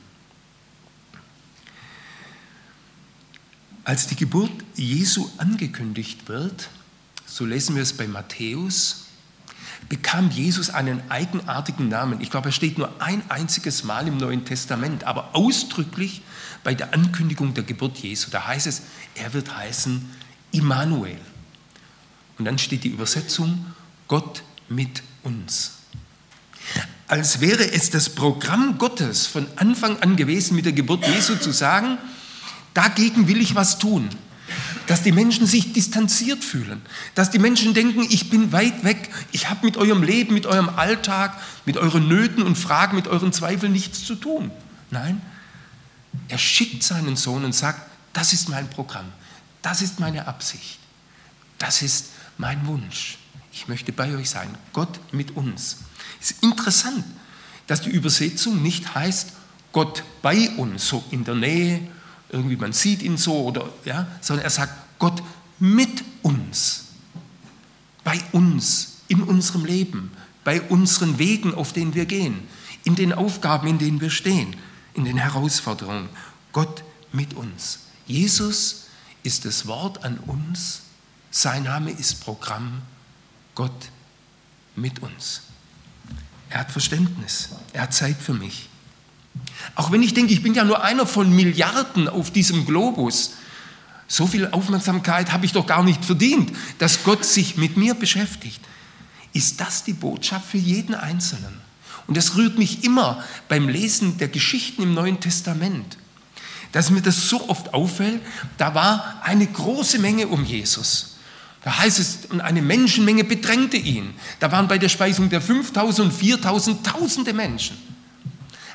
Als 3.83 4.07
die 4.07 4.15
Geburt 4.15 4.51
Jesu 4.75 5.29
angekündigt 5.37 6.27
wird, 6.27 6.69
so 7.25 7.45
lesen 7.45 7.75
wir 7.75 7.83
es 7.83 7.93
bei 7.93 8.07
Matthäus, 8.07 8.98
bekam 9.87 10.29
Jesus 10.29 10.69
einen 10.69 11.01
eigenartigen 11.09 11.87
Namen. 11.87 12.21
Ich 12.21 12.29
glaube, 12.29 12.49
er 12.49 12.51
steht 12.51 12.77
nur 12.77 13.01
ein 13.01 13.23
einziges 13.29 13.83
Mal 13.83 14.07
im 14.07 14.17
Neuen 14.17 14.45
Testament, 14.45 15.05
aber 15.05 15.29
ausdrücklich 15.33 16.21
bei 16.63 16.73
der 16.73 16.93
Ankündigung 16.93 17.53
der 17.53 17.63
Geburt 17.63 17.97
Jesu. 17.99 18.29
Da 18.29 18.45
heißt 18.45 18.67
es, 18.67 18.83
er 19.15 19.33
wird 19.33 19.55
heißen 19.55 20.09
Immanuel. 20.51 21.19
Und 22.37 22.45
dann 22.45 22.57
steht 22.57 22.83
die 22.83 22.89
Übersetzung, 22.89 23.65
Gott 24.07 24.43
mit 24.67 25.03
uns 25.23 25.79
als 27.09 27.41
wäre 27.41 27.71
es 27.71 27.89
das 27.89 28.07
Programm 28.09 28.77
Gottes 28.77 29.25
von 29.25 29.47
Anfang 29.55 29.99
an 29.99 30.15
gewesen, 30.15 30.55
mit 30.55 30.65
der 30.65 30.73
Geburt 30.73 31.05
Jesu 31.07 31.35
zu 31.35 31.51
sagen, 31.51 31.97
dagegen 32.75 33.27
will 33.27 33.41
ich 33.41 33.55
was 33.55 33.79
tun. 33.79 34.09
Dass 34.89 35.03
die 35.03 35.11
Menschen 35.11 35.45
sich 35.45 35.71
distanziert 35.71 36.43
fühlen, 36.43 36.81
dass 37.13 37.29
die 37.29 37.37
Menschen 37.37 37.75
denken, 37.75 38.07
ich 38.09 38.31
bin 38.31 38.51
weit 38.51 38.83
weg, 38.83 39.11
ich 39.31 39.47
habe 39.47 39.63
mit 39.63 39.77
eurem 39.77 40.01
Leben, 40.01 40.33
mit 40.33 40.47
eurem 40.47 40.67
Alltag, 40.67 41.39
mit 41.65 41.77
euren 41.77 42.07
Nöten 42.07 42.41
und 42.41 42.55
Fragen, 42.55 42.95
mit 42.95 43.07
euren 43.07 43.31
Zweifeln 43.31 43.71
nichts 43.71 44.03
zu 44.03 44.15
tun. 44.15 44.49
Nein, 44.89 45.21
er 46.27 46.39
schickt 46.39 46.81
seinen 46.81 47.15
Sohn 47.17 47.45
und 47.45 47.53
sagt, 47.53 47.87
das 48.13 48.33
ist 48.33 48.49
mein 48.49 48.67
Programm, 48.71 49.05
das 49.61 49.83
ist 49.83 49.99
meine 49.99 50.27
Absicht, 50.27 50.79
das 51.59 51.83
ist 51.83 52.07
mein 52.39 52.65
Wunsch. 52.65 53.19
Ich 53.51 53.67
möchte 53.67 53.91
bei 53.91 54.15
euch 54.15 54.31
sein, 54.31 54.49
Gott 54.73 54.99
mit 55.11 55.37
uns. 55.37 55.81
Es 56.19 56.31
ist 56.31 56.43
interessant, 56.43 57.05
dass 57.67 57.81
die 57.81 57.91
Übersetzung 57.91 58.63
nicht 58.63 58.95
heißt 58.95 59.33
Gott 59.71 60.01
bei 60.23 60.49
uns, 60.57 60.87
so 60.87 61.03
in 61.11 61.25
der 61.25 61.35
Nähe, 61.35 61.79
irgendwie 62.29 62.55
man 62.55 62.73
sieht 62.73 63.01
ihn 63.01 63.17
so, 63.17 63.45
oder, 63.45 63.69
ja, 63.85 64.07
sondern 64.21 64.45
er 64.45 64.49
sagt 64.49 64.73
Gott 64.99 65.21
mit 65.59 66.03
uns, 66.21 66.85
bei 68.03 68.19
uns, 68.31 68.97
in 69.07 69.23
unserem 69.23 69.65
Leben, 69.65 70.11
bei 70.43 70.61
unseren 70.61 71.17
Wegen, 71.19 71.53
auf 71.53 71.73
denen 71.73 71.95
wir 71.95 72.05
gehen, 72.05 72.47
in 72.83 72.95
den 72.95 73.13
Aufgaben, 73.13 73.67
in 73.67 73.77
denen 73.77 74.01
wir 74.01 74.09
stehen, 74.09 74.55
in 74.93 75.05
den 75.05 75.17
Herausforderungen. 75.17 76.09
Gott 76.51 76.83
mit 77.11 77.33
uns. 77.33 77.79
Jesus 78.05 78.85
ist 79.23 79.45
das 79.45 79.67
Wort 79.67 80.03
an 80.03 80.17
uns, 80.19 80.81
sein 81.31 81.63
Name 81.63 81.91
ist 81.91 82.23
Programm, 82.23 82.81
Gott 83.55 83.89
mit 84.75 84.99
uns. 84.99 85.41
Er 86.49 86.61
hat 86.61 86.71
Verständnis. 86.71 87.49
Er 87.73 87.83
hat 87.83 87.93
Zeit 87.93 88.17
für 88.17 88.33
mich. 88.33 88.69
Auch 89.75 89.91
wenn 89.91 90.03
ich 90.03 90.13
denke, 90.13 90.33
ich 90.33 90.43
bin 90.43 90.53
ja 90.53 90.63
nur 90.63 90.83
einer 90.83 91.05
von 91.05 91.33
Milliarden 91.33 92.07
auf 92.07 92.31
diesem 92.31 92.65
Globus. 92.65 93.31
So 94.07 94.25
viel 94.25 94.47
Aufmerksamkeit 94.47 95.31
habe 95.31 95.45
ich 95.45 95.51
doch 95.51 95.67
gar 95.67 95.83
nicht 95.83 96.03
verdient, 96.03 96.51
dass 96.79 97.03
Gott 97.03 97.25
sich 97.25 97.57
mit 97.57 97.77
mir 97.77 97.93
beschäftigt. 97.93 98.59
Ist 99.33 99.61
das 99.61 99.83
die 99.83 99.93
Botschaft 99.93 100.49
für 100.49 100.57
jeden 100.57 100.95
Einzelnen? 100.95 101.61
Und 102.07 102.17
das 102.17 102.35
rührt 102.35 102.57
mich 102.57 102.83
immer 102.83 103.23
beim 103.47 103.69
Lesen 103.69 104.17
der 104.17 104.29
Geschichten 104.29 104.81
im 104.81 104.95
Neuen 104.95 105.19
Testament, 105.19 105.97
dass 106.71 106.89
mir 106.89 107.01
das 107.01 107.29
so 107.29 107.49
oft 107.49 107.73
auffällt, 107.73 108.21
da 108.57 108.73
war 108.73 109.21
eine 109.23 109.45
große 109.45 109.99
Menge 109.99 110.27
um 110.27 110.43
Jesus. 110.43 111.17
Da 111.61 111.77
heißt 111.77 111.99
es, 111.99 112.31
eine 112.39 112.61
Menschenmenge 112.61 113.23
bedrängte 113.23 113.77
ihn. 113.77 114.13
Da 114.39 114.51
waren 114.51 114.67
bei 114.67 114.79
der 114.79 114.89
Speisung 114.89 115.29
der 115.29 115.41
5000 115.41 116.07
und 116.07 116.13
4000 116.17 116.85
tausende 116.85 117.33
Menschen. 117.33 117.77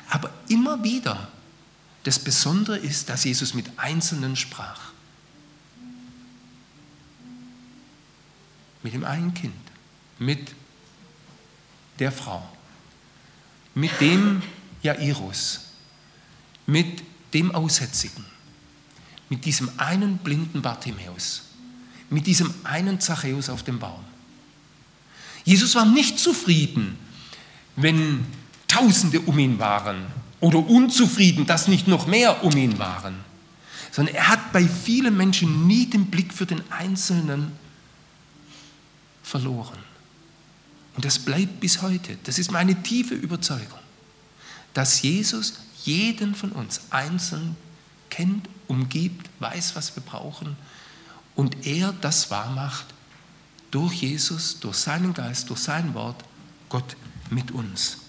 Aber 0.09 0.31
immer 0.47 0.83
wieder, 0.83 1.29
das 2.03 2.19
Besondere 2.19 2.77
ist, 2.77 3.09
dass 3.09 3.23
Jesus 3.23 3.53
mit 3.53 3.67
Einzelnen 3.77 4.35
sprach. 4.35 4.79
Mit 8.83 8.93
dem 8.93 9.03
einen 9.03 9.33
Kind, 9.33 9.55
mit 10.19 10.53
der 11.97 12.11
Frau, 12.11 12.47
mit 13.73 13.99
dem 13.99 14.43
Jairus, 14.83 15.61
mit 16.67 17.03
dem 17.33 17.53
Aussätzigen, 17.53 18.23
mit 19.29 19.45
diesem 19.45 19.71
einen 19.77 20.19
blinden 20.19 20.61
Bartimäus, 20.61 21.41
mit 22.11 22.27
diesem 22.27 22.53
einen 22.63 22.99
Zachäus 22.99 23.49
auf 23.49 23.63
dem 23.63 23.79
Baum. 23.79 24.03
Jesus 25.43 25.73
war 25.73 25.85
nicht 25.85 26.19
zufrieden, 26.19 26.97
wenn 27.75 28.25
Tausende 28.75 29.21
um 29.21 29.39
ihn 29.39 29.57
waren 29.57 30.05
oder 30.41 30.57
unzufrieden, 30.59 31.45
dass 31.45 31.69
nicht 31.69 31.87
noch 31.87 32.07
mehr 32.07 32.43
um 32.43 32.57
ihn 32.57 32.77
waren, 32.77 33.15
sondern 33.89 34.15
er 34.15 34.27
hat 34.27 34.51
bei 34.51 34.67
vielen 34.67 35.15
Menschen 35.15 35.65
nie 35.65 35.85
den 35.85 36.07
Blick 36.07 36.33
für 36.33 36.45
den 36.45 36.61
Einzelnen 36.69 37.53
verloren. 39.23 39.79
Und 40.97 41.05
das 41.05 41.19
bleibt 41.19 41.61
bis 41.61 41.81
heute. 41.81 42.17
Das 42.25 42.37
ist 42.37 42.51
meine 42.51 42.83
tiefe 42.83 43.15
Überzeugung, 43.15 43.79
dass 44.73 45.01
Jesus 45.01 45.53
jeden 45.85 46.35
von 46.35 46.51
uns 46.51 46.81
einzeln 46.89 47.55
kennt, 48.09 48.49
umgibt, 48.67 49.29
weiß, 49.39 49.77
was 49.77 49.95
wir 49.95 50.03
brauchen 50.03 50.57
und 51.35 51.65
er 51.65 51.93
das 52.01 52.29
wahrmacht 52.29 52.87
durch 53.71 53.93
Jesus, 54.01 54.59
durch 54.59 54.75
seinen 54.75 55.13
Geist, 55.13 55.49
durch 55.49 55.61
sein 55.61 55.93
Wort, 55.93 56.25
Gott 56.67 56.97
mit 57.29 57.51
uns. 57.51 57.99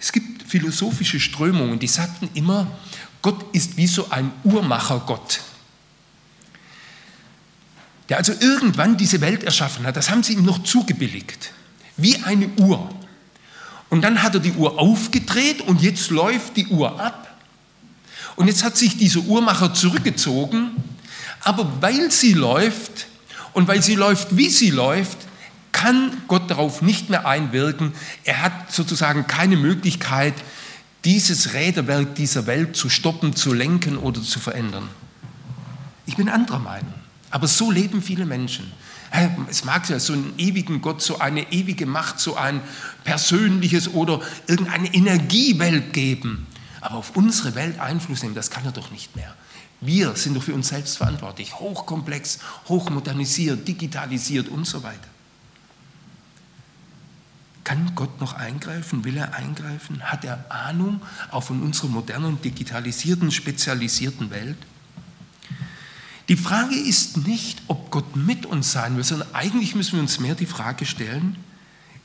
Es 0.00 0.12
gibt 0.12 0.42
philosophische 0.48 1.20
Strömungen, 1.20 1.78
die 1.78 1.86
sagten 1.86 2.28
immer, 2.34 2.66
Gott 3.22 3.44
ist 3.54 3.76
wie 3.76 3.86
so 3.86 4.10
ein 4.10 4.30
Uhrmachergott, 4.44 5.40
der 8.08 8.18
also 8.18 8.32
irgendwann 8.38 8.96
diese 8.96 9.20
Welt 9.20 9.42
erschaffen 9.42 9.86
hat. 9.86 9.96
Das 9.96 10.10
haben 10.10 10.22
sie 10.22 10.34
ihm 10.34 10.44
noch 10.44 10.62
zugebilligt 10.62 11.52
wie 11.96 12.22
eine 12.22 12.48
Uhr. 12.58 12.88
Und 13.88 14.02
dann 14.02 14.22
hat 14.22 14.34
er 14.34 14.40
die 14.40 14.52
Uhr 14.52 14.78
aufgedreht 14.78 15.62
und 15.62 15.80
jetzt 15.80 16.10
läuft 16.10 16.56
die 16.56 16.66
Uhr 16.66 17.00
ab. 17.00 17.36
Und 18.36 18.48
jetzt 18.48 18.62
hat 18.64 18.76
sich 18.76 18.96
dieser 18.96 19.20
Uhrmacher 19.20 19.72
zurückgezogen, 19.72 20.70
aber 21.40 21.80
weil 21.80 22.10
sie 22.10 22.34
läuft 22.34 23.06
und 23.54 23.66
weil 23.68 23.82
sie 23.82 23.94
läuft, 23.94 24.36
wie 24.36 24.50
sie 24.50 24.70
läuft, 24.70 25.18
kann 25.76 26.22
Gott 26.26 26.50
darauf 26.50 26.80
nicht 26.80 27.10
mehr 27.10 27.26
einwirken. 27.26 27.92
Er 28.24 28.40
hat 28.40 28.72
sozusagen 28.72 29.26
keine 29.26 29.58
Möglichkeit, 29.58 30.32
dieses 31.04 31.52
Räderwerk 31.52 32.14
dieser 32.14 32.46
Welt 32.46 32.74
zu 32.74 32.88
stoppen, 32.88 33.36
zu 33.36 33.52
lenken 33.52 33.98
oder 33.98 34.22
zu 34.22 34.40
verändern. 34.40 34.88
Ich 36.06 36.16
bin 36.16 36.30
anderer 36.30 36.60
Meinung, 36.60 36.94
aber 37.30 37.46
so 37.46 37.70
leben 37.70 38.00
viele 38.00 38.24
Menschen. 38.24 38.72
Es 39.50 39.66
mag 39.66 39.86
ja 39.90 40.00
so 40.00 40.14
einen 40.14 40.32
ewigen 40.38 40.80
Gott, 40.80 41.02
so 41.02 41.18
eine 41.18 41.52
ewige 41.52 41.84
Macht, 41.84 42.20
so 42.20 42.36
ein 42.36 42.62
persönliches 43.04 43.92
oder 43.92 44.22
irgendeine 44.46 44.94
Energiewelt 44.94 45.92
geben. 45.92 46.46
Aber 46.80 46.94
auf 46.96 47.14
unsere 47.16 47.54
Welt 47.54 47.78
Einfluss 47.80 48.22
nehmen, 48.22 48.34
das 48.34 48.50
kann 48.50 48.64
er 48.64 48.72
doch 48.72 48.90
nicht 48.90 49.14
mehr. 49.14 49.34
Wir 49.82 50.16
sind 50.16 50.34
doch 50.34 50.42
für 50.42 50.54
uns 50.54 50.68
selbst 50.68 50.96
verantwortlich. 50.96 51.54
Hochkomplex, 51.54 52.38
hochmodernisiert, 52.66 53.68
digitalisiert 53.68 54.48
und 54.48 54.66
so 54.66 54.82
weiter. 54.82 55.15
Kann 57.66 57.96
Gott 57.96 58.20
noch 58.20 58.34
eingreifen? 58.34 59.04
Will 59.04 59.16
er 59.16 59.34
eingreifen? 59.34 60.00
Hat 60.04 60.24
er 60.24 60.52
Ahnung 60.52 61.02
auch 61.32 61.40
von 61.40 61.60
unserer 61.64 61.88
modernen, 61.88 62.40
digitalisierten, 62.40 63.32
spezialisierten 63.32 64.30
Welt? 64.30 64.56
Die 66.28 66.36
Frage 66.36 66.76
ist 66.76 67.26
nicht, 67.26 67.62
ob 67.66 67.90
Gott 67.90 68.14
mit 68.14 68.46
uns 68.46 68.70
sein 68.70 68.94
will, 68.94 69.02
sondern 69.02 69.34
eigentlich 69.34 69.74
müssen 69.74 69.94
wir 69.94 70.00
uns 70.00 70.20
mehr 70.20 70.36
die 70.36 70.46
Frage 70.46 70.86
stellen, 70.86 71.38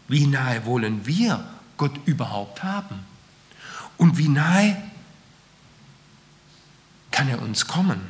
wie 0.08 0.26
nahe 0.26 0.66
wollen 0.66 1.06
wir 1.06 1.48
Gott 1.78 1.94
überhaupt 2.08 2.64
haben? 2.64 2.96
Und 3.98 4.18
wie 4.18 4.30
nahe 4.30 4.76
kann 7.12 7.28
er 7.28 7.40
uns 7.40 7.68
kommen? 7.68 8.02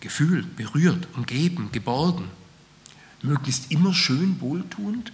Gefühlt, 0.00 0.56
berührt, 0.56 1.06
umgeben, 1.12 1.68
geborgen, 1.70 2.30
möglichst 3.20 3.70
immer 3.70 3.92
schön 3.92 4.40
wohltuend. 4.40 5.12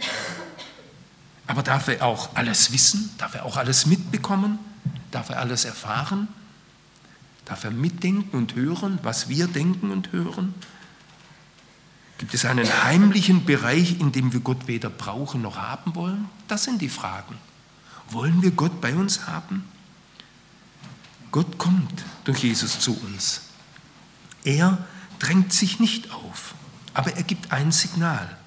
Aber 1.48 1.62
darf 1.62 1.88
er 1.88 2.04
auch 2.04 2.36
alles 2.36 2.72
wissen? 2.72 3.10
Darf 3.18 3.34
er 3.34 3.44
auch 3.44 3.56
alles 3.56 3.86
mitbekommen? 3.86 4.58
Darf 5.10 5.30
er 5.30 5.40
alles 5.40 5.64
erfahren? 5.64 6.28
Darf 7.46 7.64
er 7.64 7.70
mitdenken 7.70 8.36
und 8.36 8.54
hören, 8.54 8.98
was 9.02 9.30
wir 9.30 9.48
denken 9.48 9.90
und 9.90 10.12
hören? 10.12 10.54
Gibt 12.18 12.34
es 12.34 12.44
einen 12.44 12.66
heimlichen 12.84 13.46
Bereich, 13.46 13.98
in 13.98 14.12
dem 14.12 14.32
wir 14.32 14.40
Gott 14.40 14.66
weder 14.66 14.90
brauchen 14.90 15.40
noch 15.40 15.56
haben 15.56 15.94
wollen? 15.94 16.28
Das 16.48 16.64
sind 16.64 16.82
die 16.82 16.90
Fragen. 16.90 17.36
Wollen 18.10 18.42
wir 18.42 18.50
Gott 18.50 18.82
bei 18.82 18.94
uns 18.94 19.26
haben? 19.26 19.64
Gott 21.30 21.56
kommt 21.56 22.04
durch 22.24 22.42
Jesus 22.42 22.78
zu 22.80 22.98
uns. 23.00 23.42
Er 24.44 24.78
drängt 25.18 25.52
sich 25.52 25.80
nicht 25.80 26.10
auf, 26.10 26.54
aber 26.92 27.14
er 27.14 27.22
gibt 27.22 27.52
ein 27.52 27.72
Signal. 27.72 28.37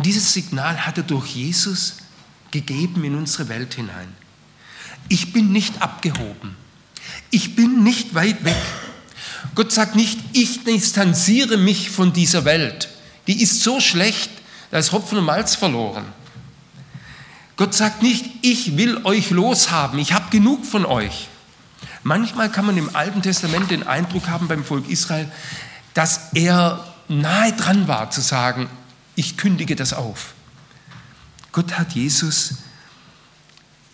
Und 0.00 0.06
dieses 0.06 0.32
Signal 0.32 0.86
hat 0.86 0.96
er 0.96 1.02
durch 1.02 1.26
Jesus 1.26 1.96
gegeben 2.52 3.04
in 3.04 3.16
unsere 3.16 3.50
Welt 3.50 3.74
hinein. 3.74 4.08
Ich 5.10 5.34
bin 5.34 5.52
nicht 5.52 5.82
abgehoben. 5.82 6.56
Ich 7.28 7.54
bin 7.54 7.82
nicht 7.82 8.14
weit 8.14 8.42
weg. 8.42 8.56
Gott 9.54 9.72
sagt 9.72 9.96
nicht, 9.96 10.18
ich 10.32 10.64
distanziere 10.64 11.58
mich 11.58 11.90
von 11.90 12.14
dieser 12.14 12.46
Welt. 12.46 12.88
Die 13.26 13.42
ist 13.42 13.62
so 13.62 13.78
schlecht, 13.78 14.30
da 14.70 14.78
ist 14.78 14.92
Hopfen 14.92 15.18
und 15.18 15.26
Malz 15.26 15.54
verloren. 15.54 16.06
Gott 17.58 17.74
sagt 17.74 18.00
nicht, 18.02 18.24
ich 18.40 18.78
will 18.78 19.04
euch 19.04 19.28
loshaben, 19.28 19.98
ich 19.98 20.14
habe 20.14 20.30
genug 20.30 20.64
von 20.64 20.86
euch. 20.86 21.28
Manchmal 22.04 22.50
kann 22.50 22.64
man 22.64 22.78
im 22.78 22.96
Alten 22.96 23.20
Testament 23.20 23.70
den 23.70 23.86
Eindruck 23.86 24.30
haben 24.30 24.48
beim 24.48 24.64
Volk 24.64 24.88
Israel, 24.88 25.30
dass 25.92 26.32
er 26.32 26.86
nahe 27.08 27.52
dran 27.52 27.86
war 27.86 28.10
zu 28.10 28.22
sagen, 28.22 28.70
ich 29.20 29.36
kündige 29.36 29.76
das 29.76 29.92
auf. 29.92 30.32
Gott 31.52 31.78
hat 31.78 31.92
Jesus 31.92 32.54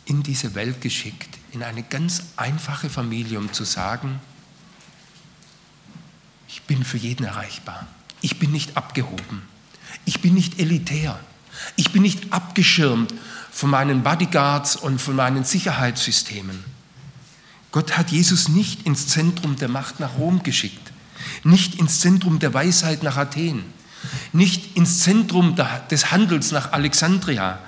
in 0.04 0.22
diese 0.22 0.54
Welt 0.54 0.80
geschickt, 0.80 1.28
in 1.50 1.64
eine 1.64 1.82
ganz 1.82 2.22
einfache 2.36 2.88
Familie, 2.88 3.40
um 3.40 3.52
zu 3.52 3.64
sagen, 3.64 4.20
ich 6.46 6.62
bin 6.62 6.84
für 6.84 6.96
jeden 6.96 7.24
erreichbar. 7.24 7.88
Ich 8.20 8.38
bin 8.38 8.52
nicht 8.52 8.76
abgehoben. 8.76 9.42
Ich 10.04 10.20
bin 10.20 10.32
nicht 10.34 10.60
elitär. 10.60 11.18
Ich 11.74 11.90
bin 11.90 12.02
nicht 12.02 12.32
abgeschirmt 12.32 13.12
von 13.50 13.70
meinen 13.70 14.04
Bodyguards 14.04 14.76
und 14.76 15.00
von 15.00 15.16
meinen 15.16 15.42
Sicherheitssystemen. 15.42 16.62
Gott 17.72 17.98
hat 17.98 18.12
Jesus 18.12 18.48
nicht 18.48 18.86
ins 18.86 19.08
Zentrum 19.08 19.56
der 19.56 19.68
Macht 19.68 19.98
nach 19.98 20.18
Rom 20.18 20.44
geschickt, 20.44 20.92
nicht 21.42 21.74
ins 21.74 21.98
Zentrum 21.98 22.38
der 22.38 22.54
Weisheit 22.54 23.02
nach 23.02 23.16
Athen, 23.16 23.64
nicht 24.32 24.76
ins 24.76 25.00
Zentrum 25.00 25.56
des 25.90 26.10
Handels 26.10 26.52
nach 26.52 26.72
Alexandria, 26.72 27.58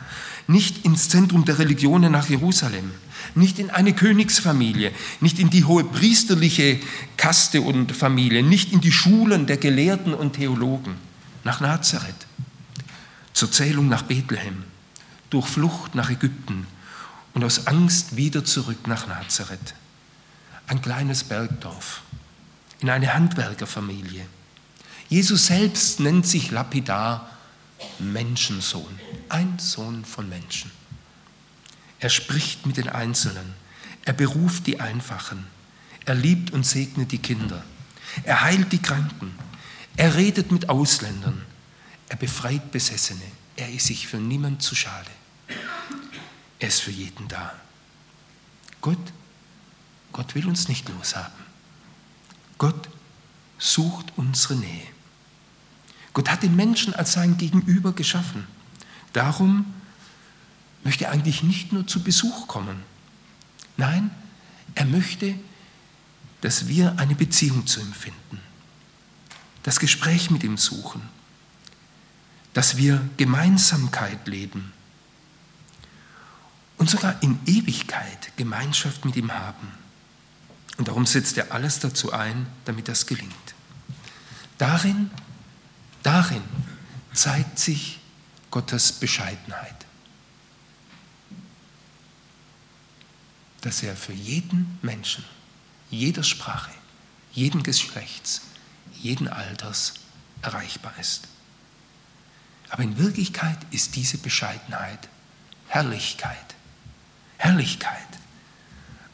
nicht 0.46 0.84
ins 0.84 1.08
Zentrum 1.08 1.44
der 1.44 1.58
Religionen 1.58 2.12
nach 2.12 2.28
Jerusalem, 2.28 2.90
nicht 3.34 3.58
in 3.58 3.70
eine 3.70 3.92
Königsfamilie, 3.92 4.92
nicht 5.20 5.38
in 5.38 5.50
die 5.50 5.64
hohe 5.64 5.84
priesterliche 5.84 6.80
Kaste 7.16 7.60
und 7.60 7.92
Familie, 7.92 8.42
nicht 8.42 8.72
in 8.72 8.80
die 8.80 8.92
Schulen 8.92 9.46
der 9.46 9.58
Gelehrten 9.58 10.14
und 10.14 10.34
Theologen, 10.34 10.94
nach 11.44 11.60
Nazareth, 11.60 12.26
zur 13.34 13.52
Zählung 13.52 13.88
nach 13.88 14.02
Bethlehem, 14.02 14.64
durch 15.30 15.46
Flucht 15.46 15.94
nach 15.94 16.10
Ägypten. 16.10 16.66
Und 17.34 17.44
aus 17.44 17.66
Angst 17.66 18.16
wieder 18.16 18.44
zurück 18.44 18.88
nach 18.88 19.06
Nazareth. 19.06 19.74
Ein 20.66 20.82
kleines 20.82 21.22
Bergdorf, 21.22 22.02
in 22.80 22.90
eine 22.90 23.14
Handwerkerfamilie. 23.14 24.26
Jesus 25.08 25.46
selbst 25.46 26.00
nennt 26.00 26.26
sich 26.26 26.50
lapidar 26.50 27.30
Menschensohn, 27.98 28.98
ein 29.28 29.58
Sohn 29.58 30.04
von 30.04 30.28
Menschen. 30.28 30.70
Er 32.00 32.10
spricht 32.10 32.66
mit 32.66 32.76
den 32.76 32.88
Einzelnen, 32.88 33.54
er 34.04 34.12
beruft 34.12 34.66
die 34.66 34.80
Einfachen, 34.80 35.46
er 36.04 36.14
liebt 36.14 36.52
und 36.52 36.64
segnet 36.64 37.12
die 37.12 37.18
Kinder, 37.18 37.64
er 38.24 38.42
heilt 38.42 38.72
die 38.72 38.82
Kranken, 38.82 39.34
er 39.96 40.14
redet 40.14 40.52
mit 40.52 40.68
Ausländern, 40.68 41.42
er 42.08 42.16
befreit 42.16 42.70
Besessene, 42.70 43.20
er 43.56 43.72
ist 43.72 43.86
sich 43.86 44.06
für 44.06 44.18
niemand 44.18 44.62
zu 44.62 44.74
schade. 44.74 45.10
Er 46.60 46.68
ist 46.68 46.80
für 46.80 46.90
jeden 46.90 47.28
da. 47.28 47.54
Gott, 48.80 49.12
Gott 50.12 50.34
will 50.34 50.46
uns 50.48 50.68
nicht 50.68 50.88
loshaben. 50.88 51.44
Gott 52.58 52.88
sucht 53.58 54.12
unsere 54.16 54.56
Nähe. 54.56 54.86
Gott 56.12 56.30
hat 56.30 56.42
den 56.42 56.56
Menschen 56.56 56.94
als 56.94 57.12
sein 57.12 57.36
Gegenüber 57.36 57.92
geschaffen. 57.92 58.46
Darum 59.12 59.72
möchte 60.84 61.04
er 61.04 61.12
eigentlich 61.12 61.42
nicht 61.42 61.72
nur 61.72 61.86
zu 61.86 62.02
Besuch 62.02 62.46
kommen. 62.46 62.82
Nein, 63.76 64.10
er 64.74 64.84
möchte, 64.84 65.34
dass 66.40 66.68
wir 66.68 66.98
eine 66.98 67.14
Beziehung 67.14 67.66
zu 67.66 67.80
ihm 67.80 67.92
finden, 67.92 68.40
das 69.62 69.80
Gespräch 69.80 70.30
mit 70.30 70.44
ihm 70.44 70.56
suchen, 70.56 71.02
dass 72.54 72.76
wir 72.76 73.00
Gemeinsamkeit 73.16 74.26
leben 74.26 74.72
und 76.76 76.88
sogar 76.88 77.22
in 77.22 77.38
Ewigkeit 77.46 78.36
Gemeinschaft 78.36 79.04
mit 79.04 79.16
ihm 79.16 79.32
haben. 79.32 79.68
Und 80.76 80.88
darum 80.88 81.06
setzt 81.06 81.36
er 81.36 81.52
alles 81.52 81.80
dazu 81.80 82.12
ein, 82.12 82.46
damit 82.64 82.88
das 82.88 83.06
gelingt. 83.06 83.34
Darin, 84.58 85.10
darin 86.02 86.42
zeigt 87.12 87.58
sich 87.58 87.98
Gottes 88.50 88.92
Bescheidenheit. 88.92 89.74
Dass 93.60 93.82
er 93.82 93.96
für 93.96 94.12
jeden 94.12 94.78
Menschen, 94.82 95.24
jeder 95.90 96.22
Sprache, 96.22 96.70
jeden 97.32 97.62
Geschlechts, 97.62 98.42
jeden 98.94 99.28
Alters 99.28 99.94
erreichbar 100.42 100.92
ist. 100.98 101.28
Aber 102.70 102.82
in 102.82 102.98
Wirklichkeit 102.98 103.58
ist 103.70 103.96
diese 103.96 104.18
Bescheidenheit 104.18 105.08
Herrlichkeit. 105.68 106.54
Herrlichkeit. 107.36 108.06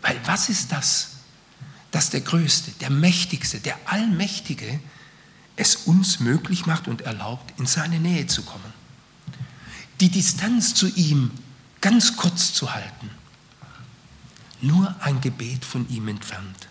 Weil 0.02 0.18
was 0.24 0.48
ist 0.48 0.72
das? 0.72 1.10
Dass 1.90 2.10
der 2.10 2.20
Größte, 2.20 2.72
der 2.72 2.90
Mächtigste, 2.90 3.60
der 3.60 3.78
Allmächtige 3.86 4.80
es 5.56 5.76
uns 5.76 6.20
möglich 6.20 6.66
macht 6.66 6.88
und 6.88 7.02
erlaubt, 7.02 7.58
in 7.58 7.66
seine 7.66 8.00
Nähe 8.00 8.26
zu 8.26 8.42
kommen. 8.42 8.72
Die 10.00 10.08
Distanz 10.08 10.74
zu 10.74 10.88
ihm 10.88 11.30
ganz 11.80 12.16
kurz 12.16 12.52
zu 12.52 12.72
halten. 12.74 13.10
Nur 14.60 14.94
ein 15.00 15.20
Gebet 15.20 15.64
von 15.64 15.88
ihm 15.88 16.08
entfernt. 16.08 16.68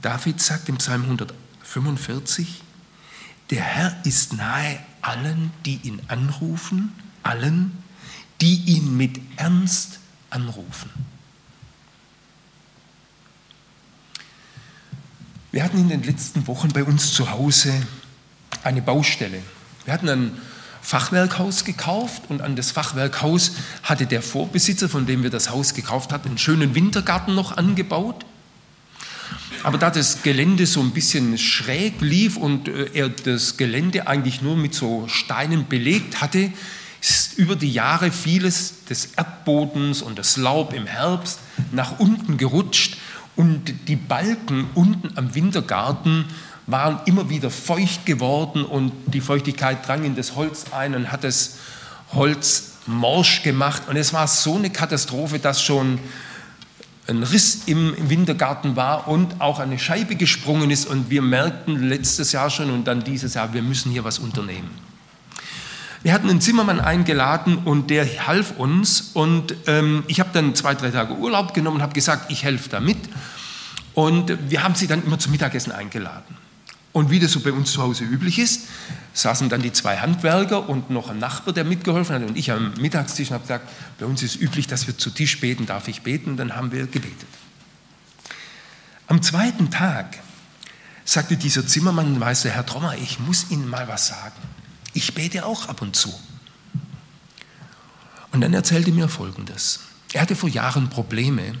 David 0.00 0.40
sagt 0.40 0.68
im 0.68 0.78
Psalm 0.78 1.02
145, 1.02 2.62
der 3.50 3.62
Herr 3.62 4.06
ist 4.06 4.32
nahe 4.32 4.78
allen, 5.02 5.50
die 5.66 5.76
ihn 5.82 6.00
anrufen, 6.08 6.92
allen, 7.22 7.76
die 8.40 8.54
ihn 8.64 8.96
mit 8.96 9.20
Ernst 9.36 9.98
anrufen. 10.30 10.90
Wir 15.54 15.62
hatten 15.62 15.78
in 15.78 15.88
den 15.88 16.02
letzten 16.02 16.48
Wochen 16.48 16.70
bei 16.70 16.82
uns 16.82 17.12
zu 17.12 17.30
Hause 17.30 17.72
eine 18.64 18.82
Baustelle. 18.82 19.40
Wir 19.84 19.94
hatten 19.94 20.08
ein 20.08 20.32
Fachwerkhaus 20.82 21.64
gekauft 21.64 22.22
und 22.28 22.42
an 22.42 22.56
das 22.56 22.72
Fachwerkhaus 22.72 23.52
hatte 23.84 24.06
der 24.06 24.20
Vorbesitzer, 24.20 24.88
von 24.88 25.06
dem 25.06 25.22
wir 25.22 25.30
das 25.30 25.50
Haus 25.50 25.72
gekauft 25.74 26.12
hatten, 26.12 26.30
einen 26.30 26.38
schönen 26.38 26.74
Wintergarten 26.74 27.36
noch 27.36 27.56
angebaut. 27.56 28.26
Aber 29.62 29.78
da 29.78 29.90
das 29.90 30.24
Gelände 30.24 30.66
so 30.66 30.80
ein 30.80 30.90
bisschen 30.90 31.38
schräg 31.38 32.00
lief 32.00 32.36
und 32.36 32.66
äh, 32.66 32.90
er 32.92 33.08
das 33.08 33.56
Gelände 33.56 34.08
eigentlich 34.08 34.42
nur 34.42 34.56
mit 34.56 34.74
so 34.74 35.06
Steinen 35.06 35.68
belegt 35.68 36.20
hatte, 36.20 36.50
ist 37.00 37.38
über 37.38 37.54
die 37.54 37.72
Jahre 37.72 38.10
vieles 38.10 38.82
des 38.86 39.10
Erdbodens 39.16 40.02
und 40.02 40.18
das 40.18 40.36
Laub 40.36 40.72
im 40.72 40.88
Herbst 40.88 41.38
nach 41.70 42.00
unten 42.00 42.38
gerutscht 42.38 42.96
und 43.36 43.88
die 43.88 43.96
Balken 43.96 44.68
unten 44.74 45.16
am 45.16 45.34
Wintergarten 45.34 46.26
waren 46.66 47.00
immer 47.04 47.28
wieder 47.28 47.50
feucht 47.50 48.06
geworden 48.06 48.64
und 48.64 48.92
die 49.06 49.20
Feuchtigkeit 49.20 49.86
drang 49.86 50.04
in 50.04 50.14
das 50.14 50.34
Holz 50.34 50.66
ein 50.72 50.94
und 50.94 51.12
hat 51.12 51.24
das 51.24 51.56
Holz 52.12 52.74
morsch 52.86 53.42
gemacht. 53.42 53.82
Und 53.88 53.96
es 53.96 54.12
war 54.12 54.26
so 54.28 54.56
eine 54.56 54.70
Katastrophe, 54.70 55.38
dass 55.38 55.62
schon 55.62 55.98
ein 57.06 57.22
Riss 57.22 57.64
im 57.66 57.94
Wintergarten 58.08 58.76
war 58.76 59.08
und 59.08 59.40
auch 59.40 59.58
eine 59.58 59.78
Scheibe 59.78 60.16
gesprungen 60.16 60.70
ist. 60.70 60.86
Und 60.86 61.10
wir 61.10 61.20
merkten 61.20 61.88
letztes 61.88 62.32
Jahr 62.32 62.48
schon 62.48 62.70
und 62.70 62.84
dann 62.84 63.04
dieses 63.04 63.34
Jahr, 63.34 63.52
wir 63.52 63.62
müssen 63.62 63.92
hier 63.92 64.04
was 64.04 64.18
unternehmen. 64.18 64.70
Wir 66.04 66.12
hatten 66.12 66.28
einen 66.28 66.42
Zimmermann 66.42 66.80
eingeladen 66.80 67.56
und 67.56 67.88
der 67.88 68.04
half 68.26 68.58
uns. 68.58 69.12
Und 69.14 69.54
ähm, 69.66 70.04
ich 70.06 70.20
habe 70.20 70.28
dann 70.34 70.54
zwei, 70.54 70.74
drei 70.74 70.90
Tage 70.90 71.14
Urlaub 71.14 71.54
genommen 71.54 71.78
und 71.78 71.82
habe 71.82 71.94
gesagt, 71.94 72.30
ich 72.30 72.44
helfe 72.44 72.68
da 72.68 72.78
mit. 72.78 72.98
Und 73.94 74.50
wir 74.50 74.62
haben 74.62 74.74
sie 74.74 74.86
dann 74.86 75.02
immer 75.02 75.18
zum 75.18 75.32
Mittagessen 75.32 75.72
eingeladen. 75.72 76.36
Und 76.92 77.10
wie 77.10 77.20
das 77.20 77.32
so 77.32 77.40
bei 77.40 77.52
uns 77.52 77.72
zu 77.72 77.80
Hause 77.80 78.04
üblich 78.04 78.38
ist, 78.38 78.68
saßen 79.14 79.48
dann 79.48 79.62
die 79.62 79.72
zwei 79.72 79.96
Handwerker 79.96 80.68
und 80.68 80.90
noch 80.90 81.08
ein 81.08 81.18
Nachbar, 81.18 81.54
der 81.54 81.64
mitgeholfen 81.64 82.14
hat, 82.14 82.22
und 82.22 82.36
ich 82.36 82.52
am 82.52 82.74
Mittagstisch 82.74 83.30
und 83.30 83.34
habe 83.34 83.44
gesagt, 83.44 83.70
bei 83.98 84.04
uns 84.04 84.22
ist 84.22 84.36
üblich, 84.36 84.66
dass 84.66 84.86
wir 84.86 84.98
zu 84.98 85.08
Tisch 85.08 85.40
beten, 85.40 85.64
darf 85.64 85.88
ich 85.88 86.02
beten? 86.02 86.32
Und 86.32 86.36
dann 86.36 86.54
haben 86.54 86.70
wir 86.70 86.86
gebetet. 86.86 87.28
Am 89.06 89.22
zweiten 89.22 89.70
Tag 89.70 90.18
sagte 91.06 91.38
dieser 91.38 91.66
Zimmermann, 91.66 92.20
weißt 92.20 92.44
du, 92.44 92.50
Herr 92.50 92.66
Trommer, 92.66 92.94
ich 93.02 93.18
muss 93.20 93.50
Ihnen 93.50 93.66
mal 93.66 93.88
was 93.88 94.08
sagen. 94.08 94.53
Ich 94.94 95.14
bete 95.14 95.44
auch 95.44 95.68
ab 95.68 95.82
und 95.82 95.94
zu. 95.96 96.12
Und 98.32 98.40
dann 98.40 98.54
erzählte 98.54 98.90
mir 98.92 99.08
Folgendes. 99.08 99.80
Er 100.12 100.22
hatte 100.22 100.36
vor 100.36 100.48
Jahren 100.48 100.88
Probleme 100.90 101.54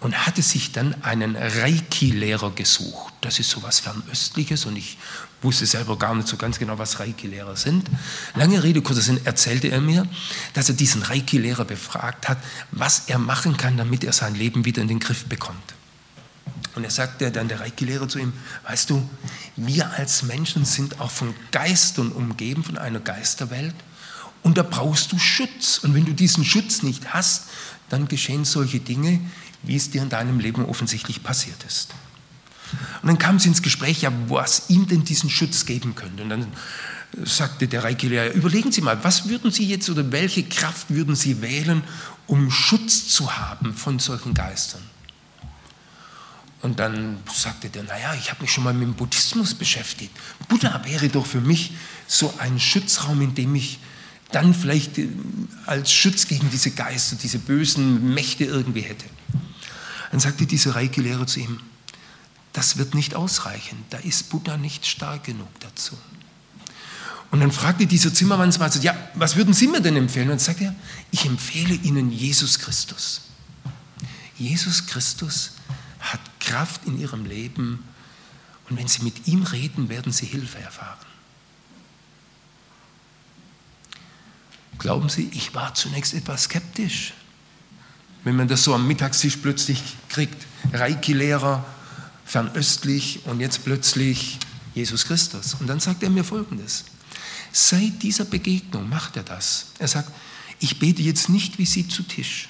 und 0.00 0.26
hatte 0.26 0.42
sich 0.42 0.72
dann 0.72 1.02
einen 1.02 1.36
Reiki-Lehrer 1.36 2.50
gesucht. 2.50 3.14
Das 3.22 3.38
ist 3.38 3.50
so 3.50 3.60
etwas 3.60 3.80
Fernöstliches 3.80 4.66
und 4.66 4.76
ich 4.76 4.98
wusste 5.40 5.64
selber 5.66 5.98
gar 5.98 6.14
nicht 6.14 6.28
so 6.28 6.36
ganz 6.36 6.58
genau, 6.58 6.78
was 6.78 6.98
Reiki-Lehrer 6.98 7.56
sind. 7.56 7.88
Lange 8.34 8.62
Rede, 8.62 8.82
kurzer 8.82 9.00
Sinn, 9.00 9.20
erzählte 9.24 9.68
er 9.68 9.80
mir, 9.80 10.06
dass 10.52 10.68
er 10.68 10.74
diesen 10.74 11.02
Reiki-Lehrer 11.02 11.64
befragt 11.64 12.28
hat, 12.28 12.38
was 12.72 13.04
er 13.08 13.18
machen 13.18 13.56
kann, 13.56 13.76
damit 13.76 14.04
er 14.04 14.12
sein 14.12 14.34
Leben 14.34 14.64
wieder 14.64 14.82
in 14.82 14.88
den 14.88 15.00
Griff 15.00 15.24
bekommt. 15.24 15.75
Und 16.76 16.84
er 16.84 16.90
sagte 16.90 17.32
dann 17.32 17.48
der 17.48 17.60
Reiki-Lehrer 17.60 18.06
zu 18.06 18.18
ihm, 18.18 18.34
weißt 18.64 18.90
du, 18.90 19.08
wir 19.56 19.90
als 19.92 20.22
Menschen 20.22 20.66
sind 20.66 21.00
auch 21.00 21.10
von 21.10 21.34
Geistern 21.50 22.12
umgeben, 22.12 22.62
von 22.62 22.76
einer 22.76 23.00
Geisterwelt. 23.00 23.74
Und 24.42 24.58
da 24.58 24.62
brauchst 24.62 25.10
du 25.10 25.18
Schutz. 25.18 25.78
Und 25.78 25.94
wenn 25.94 26.04
du 26.04 26.12
diesen 26.12 26.44
Schutz 26.44 26.82
nicht 26.82 27.14
hast, 27.14 27.44
dann 27.88 28.08
geschehen 28.08 28.44
solche 28.44 28.78
Dinge, 28.78 29.20
wie 29.62 29.74
es 29.74 29.90
dir 29.90 30.02
in 30.02 30.10
deinem 30.10 30.38
Leben 30.38 30.66
offensichtlich 30.66 31.22
passiert 31.22 31.64
ist. 31.66 31.94
Und 33.00 33.08
dann 33.08 33.18
kam 33.18 33.38
sie 33.38 33.48
ins 33.48 33.62
Gespräch, 33.62 34.02
ja, 34.02 34.12
was 34.28 34.68
ihm 34.68 34.86
denn 34.86 35.02
diesen 35.02 35.30
Schutz 35.30 35.64
geben 35.64 35.94
könnte. 35.94 36.24
Und 36.24 36.28
dann 36.28 36.46
sagte 37.24 37.68
der 37.68 37.84
Reiki-Lehrer, 37.84 38.34
überlegen 38.34 38.70
Sie 38.70 38.82
mal, 38.82 39.02
was 39.02 39.30
würden 39.30 39.50
Sie 39.50 39.66
jetzt 39.66 39.88
oder 39.88 40.12
welche 40.12 40.42
Kraft 40.42 40.90
würden 40.90 41.16
Sie 41.16 41.40
wählen, 41.40 41.82
um 42.26 42.50
Schutz 42.50 43.08
zu 43.08 43.34
haben 43.34 43.72
von 43.72 43.98
solchen 43.98 44.34
Geistern? 44.34 44.82
Und 46.66 46.80
dann 46.80 47.18
sagte 47.32 47.70
der, 47.70 47.84
naja, 47.84 48.12
ich 48.14 48.28
habe 48.28 48.42
mich 48.42 48.50
schon 48.50 48.64
mal 48.64 48.74
mit 48.74 48.82
dem 48.82 48.94
Buddhismus 48.94 49.54
beschäftigt. 49.54 50.10
Buddha 50.48 50.84
wäre 50.84 51.08
doch 51.08 51.24
für 51.24 51.40
mich 51.40 51.74
so 52.08 52.34
ein 52.38 52.58
Schutzraum, 52.58 53.22
in 53.22 53.36
dem 53.36 53.54
ich 53.54 53.78
dann 54.32 54.52
vielleicht 54.52 54.98
äh, 54.98 55.06
als 55.66 55.92
Schutz 55.92 56.26
gegen 56.26 56.50
diese 56.50 56.72
Geister, 56.72 57.14
diese 57.22 57.38
bösen 57.38 58.12
Mächte 58.12 58.46
irgendwie 58.46 58.80
hätte. 58.80 59.04
Dann 60.10 60.18
sagte 60.18 60.44
dieser 60.44 60.74
Reiki-Lehrer 60.74 61.28
zu 61.28 61.38
ihm, 61.38 61.60
das 62.52 62.78
wird 62.78 62.96
nicht 62.96 63.14
ausreichen, 63.14 63.84
da 63.90 63.98
ist 63.98 64.30
Buddha 64.30 64.56
nicht 64.56 64.86
stark 64.86 65.22
genug 65.22 65.60
dazu. 65.60 65.96
Und 67.30 67.38
dann 67.38 67.52
fragte 67.52 67.86
dieser 67.86 68.12
Zimmermann 68.12 68.52
mal, 68.58 68.72
ja, 68.82 68.96
was 69.14 69.36
würden 69.36 69.54
Sie 69.54 69.68
mir 69.68 69.80
denn 69.80 69.94
empfehlen? 69.94 70.30
Und 70.30 70.30
dann 70.30 70.38
sagte 70.40 70.64
er, 70.64 70.74
ich 71.12 71.26
empfehle 71.26 71.74
Ihnen 71.74 72.10
Jesus 72.10 72.58
Christus. 72.58 73.20
Jesus 74.36 74.84
Christus 74.86 75.52
hat 76.12 76.20
Kraft 76.40 76.84
in 76.86 76.98
ihrem 77.00 77.24
Leben 77.24 77.84
und 78.68 78.78
wenn 78.78 78.88
sie 78.88 79.02
mit 79.02 79.26
ihm 79.26 79.42
reden, 79.42 79.88
werden 79.88 80.12
sie 80.12 80.26
Hilfe 80.26 80.58
erfahren. 80.58 81.06
Glauben 84.78 85.08
Sie, 85.08 85.30
ich 85.32 85.54
war 85.54 85.74
zunächst 85.74 86.12
etwas 86.12 86.44
skeptisch, 86.44 87.14
wenn 88.24 88.36
man 88.36 88.46
das 88.46 88.62
so 88.62 88.74
am 88.74 88.86
Mittagstisch 88.86 89.36
plötzlich 89.36 89.82
kriegt. 90.08 90.46
Reiki-Lehrer, 90.72 91.64
fernöstlich 92.24 93.20
und 93.24 93.40
jetzt 93.40 93.64
plötzlich 93.64 94.38
Jesus 94.74 95.06
Christus. 95.06 95.54
Und 95.54 95.68
dann 95.68 95.80
sagt 95.80 96.02
er 96.02 96.10
mir 96.10 96.24
Folgendes. 96.24 96.84
Seit 97.52 98.02
dieser 98.02 98.26
Begegnung 98.26 98.88
macht 98.88 99.16
er 99.16 99.22
das. 99.22 99.68
Er 99.78 99.88
sagt, 99.88 100.12
ich 100.58 100.78
bete 100.78 101.02
jetzt 101.02 101.28
nicht 101.28 101.58
wie 101.58 101.66
Sie 101.66 101.88
zu 101.88 102.02
Tisch. 102.02 102.48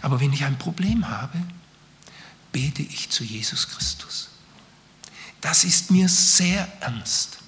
Aber 0.00 0.20
wenn 0.20 0.32
ich 0.32 0.44
ein 0.44 0.58
Problem 0.58 1.08
habe, 1.08 1.38
bete 2.52 2.82
ich 2.82 3.10
zu 3.10 3.24
Jesus 3.24 3.68
Christus. 3.68 4.28
Das 5.40 5.64
ist 5.64 5.90
mir 5.90 6.08
sehr 6.08 6.70
ernst. 6.80 7.38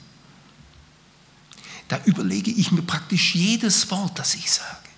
Da 1.88 2.00
überlege 2.06 2.50
ich 2.50 2.72
mir 2.72 2.82
praktisch 2.82 3.34
jedes 3.34 3.90
Wort, 3.90 4.18
das 4.18 4.34
ich 4.34 4.50
sage. 4.50 4.88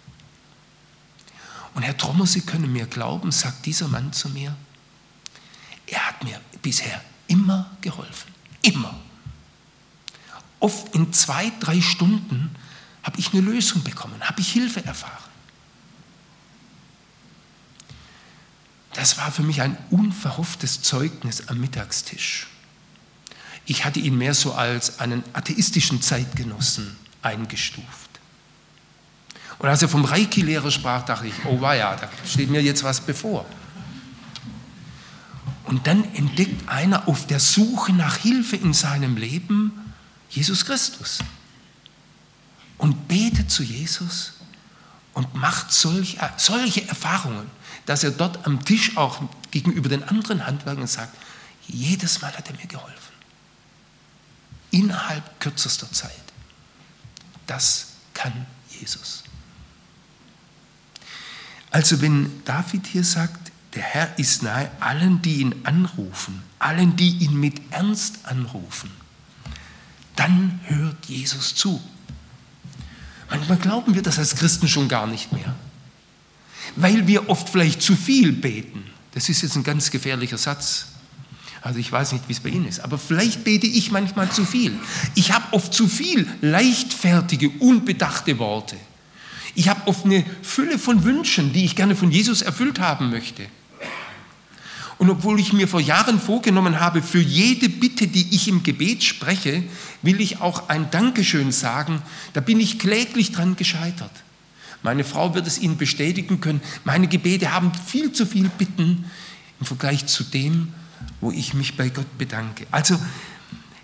Und 1.75 1.83
Herr 1.83 1.97
Trommer, 1.97 2.27
Sie 2.27 2.40
können 2.40 2.73
mir 2.73 2.87
glauben, 2.87 3.33
sagt 3.33 3.66
dieser 3.66 3.88
Mann 3.88 4.12
zu 4.12 4.31
mir, 4.31 4.57
er 5.87 6.07
hat 6.07 6.25
mir 6.25 6.40
bisher 6.62 7.05
immer 7.27 7.71
geholfen. 7.81 8.33
Immer. 8.62 8.99
Oft 10.59 10.95
in 10.95 11.12
zwei, 11.12 11.53
drei 11.61 11.83
Stunden 11.83 12.57
habe 13.03 13.19
ich 13.19 13.33
eine 13.33 13.42
Lösung 13.42 13.83
bekommen, 13.83 14.21
habe 14.23 14.40
ich 14.40 14.53
Hilfe 14.53 14.85
erfahren. 14.85 15.31
Das 18.96 19.18
war 19.18 19.30
für 19.30 19.42
mich 19.42 19.61
ein 19.61 19.76
unverhofftes 19.90 20.82
Zeugnis 20.82 21.48
am 21.48 21.61
Mittagstisch. 21.61 22.46
Ich 23.66 23.85
hatte 23.85 24.00
ihn 24.00 24.16
mehr 24.16 24.32
so 24.35 24.54
als 24.54 25.00
einen 25.00 25.22
atheistischen 25.32 26.00
Zeitgenossen 26.00 26.96
eingestuft. 27.20 28.11
Und 29.59 29.68
als 29.68 29.82
er 29.82 29.88
vom 29.88 30.04
Reiki-Lehrer 30.04 30.70
sprach, 30.70 31.04
dachte 31.04 31.26
ich, 31.26 31.35
oh 31.44 31.59
ja, 31.61 31.96
da 31.96 32.09
steht 32.26 32.50
mir 32.50 32.62
jetzt 32.62 32.85
was 32.85 33.00
bevor. 33.00 33.46
Und 35.64 35.87
dann 35.87 36.04
entdeckt 36.14 36.68
einer 36.68 37.09
auf 37.09 37.26
der 37.26 37.40
Suche 37.40 37.92
nach 37.92 38.16
Hilfe 38.16 38.56
in 38.56 38.72
seinem 38.72 39.16
Leben 39.16 39.72
Jesus 40.30 40.64
Christus 40.64 41.18
und 42.78 43.09
betet 43.09 43.50
zu 43.50 43.62
Jesus 43.62 44.35
und 45.12 45.35
macht 45.35 45.72
solch, 45.72 46.18
solche 46.37 46.87
Erfahrungen, 46.88 47.50
dass 47.87 48.05
er 48.05 48.11
dort 48.11 48.46
am 48.46 48.64
Tisch 48.64 48.96
auch 48.96 49.22
gegenüber 49.51 49.88
den 49.88 50.03
anderen 50.03 50.46
Handwerkern 50.46 50.87
sagt, 50.87 51.16
jedes 51.68 52.20
Mal 52.20 52.37
hat 52.37 52.49
er 52.49 52.57
mir 52.57 52.66
geholfen. 52.66 53.14
Innerhalb 54.70 55.40
kürzester 55.40 55.90
Zeit. 55.90 56.11
Das 57.46 57.88
kann 58.12 58.46
Jesus. 58.70 59.25
Also 61.70 62.01
wenn 62.01 62.44
David 62.44 62.87
hier 62.87 63.05
sagt, 63.05 63.53
der 63.75 63.83
Herr 63.83 64.18
ist 64.18 64.42
nahe 64.42 64.70
allen, 64.81 65.22
die 65.22 65.40
ihn 65.40 65.55
anrufen, 65.64 66.42
allen, 66.59 66.96
die 66.96 67.18
ihn 67.18 67.38
mit 67.38 67.61
Ernst 67.70 68.25
anrufen, 68.25 68.90
dann 70.16 70.61
hört 70.64 71.07
Jesus 71.07 71.55
zu. 71.55 71.81
Manchmal 73.29 73.59
glauben 73.59 73.94
wir 73.94 74.03
das 74.03 74.18
als 74.18 74.35
Christen 74.37 74.68
schon 74.68 74.88
gar 74.88 75.07
nicht 75.07 75.33
mehr, 75.33 75.55
weil 76.77 77.07
wir 77.07 77.29
oft 77.29 77.49
vielleicht 77.49 77.83
zu 77.83 77.97
viel 77.97 78.33
beten. 78.33 78.85
Das 79.12 79.29
ist 79.29 79.43
jetzt 79.43 79.57
ein 79.57 79.65
ganz 79.65 79.91
gefährlicher 79.91 80.39
Satz. 80.39 80.89
Also 81.62 81.81
ich 81.81 81.91
weiß 81.91 82.12
nicht, 82.12 82.29
wie 82.29 82.33
es 82.33 82.41
bei 82.41 82.51
Ihnen 82.51 82.69
ist, 82.69 82.81
aber 82.81 82.97
vielleicht 82.97 83.43
bete 83.43 83.67
ich 83.67 83.91
manchmal 83.91 84.31
zu 84.31 84.45
viel. 84.45 84.79
Ich 85.15 85.33
habe 85.33 85.53
oft 85.53 85.75
zu 85.75 85.89
viel 85.89 86.29
leichtfertige, 86.41 87.51
unbedachte 87.59 88.39
Worte. 88.39 88.77
Ich 89.57 89.69
habe 89.69 89.89
oft 89.89 90.05
eine 90.05 90.25
Fülle 90.43 90.79
von 90.79 91.03
Wünschen, 91.03 91.53
die 91.53 91.65
ich 91.65 91.75
gerne 91.75 91.97
von 91.97 92.12
Jesus 92.12 92.43
erfüllt 92.43 92.79
haben 92.79 93.11
möchte. 93.11 93.47
Und 94.99 95.11
obwohl 95.11 95.41
ich 95.41 95.53
mir 95.53 95.67
vor 95.67 95.81
Jahren 95.81 96.21
vorgenommen 96.21 96.81
habe, 96.81 97.03
für 97.03 97.21
jede 97.21 97.69
Bitte, 97.69 98.07
die 98.07 98.35
ich 98.35 98.49
im 98.49 98.62
Gebet 98.62 99.03
spreche, 99.03 99.65
will 100.03 100.21
ich 100.21 100.41
auch 100.41 100.69
ein 100.69 100.91
Dankeschön 100.91 101.53
sagen, 101.53 102.01
da 102.33 102.41
bin 102.41 102.61
ich 102.61 102.79
kläglich 102.79 103.33
dran 103.33 103.57
gescheitert. 103.57 104.12
Meine 104.83 105.05
Frau 105.05 105.35
wird 105.35 105.47
es 105.47 105.59
Ihnen 105.59 105.77
bestätigen 105.77 106.41
können, 106.41 106.61
meine 106.85 107.09
Gebete 107.09 107.53
haben 107.53 107.73
viel 107.75 108.12
zu 108.12 108.27
viel 108.27 108.49
Bitten 108.49 109.05
im 109.61 109.67
Vergleich 109.67 110.07
zu 110.07 110.23
dem, 110.23 110.73
wo 111.21 111.31
ich 111.33 111.55
mich 111.55 111.77
bei 111.77 111.89
Gott 111.89 112.19
bedanke. 112.19 112.67
Also 112.71 112.99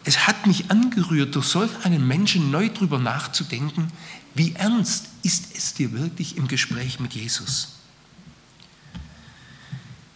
es 0.05 0.27
hat 0.27 0.47
mich 0.47 0.71
angerührt, 0.71 1.35
durch 1.35 1.47
solch 1.47 1.71
einen 1.85 2.07
Menschen 2.07 2.51
neu 2.51 2.69
darüber 2.69 2.99
nachzudenken, 2.99 3.89
wie 4.35 4.55
ernst 4.55 5.09
ist 5.23 5.57
es 5.57 5.75
dir 5.75 5.93
wirklich 5.93 6.37
im 6.37 6.49
Gespräch 6.49 6.99
mit 7.01 7.13
Jesus. 7.13 7.77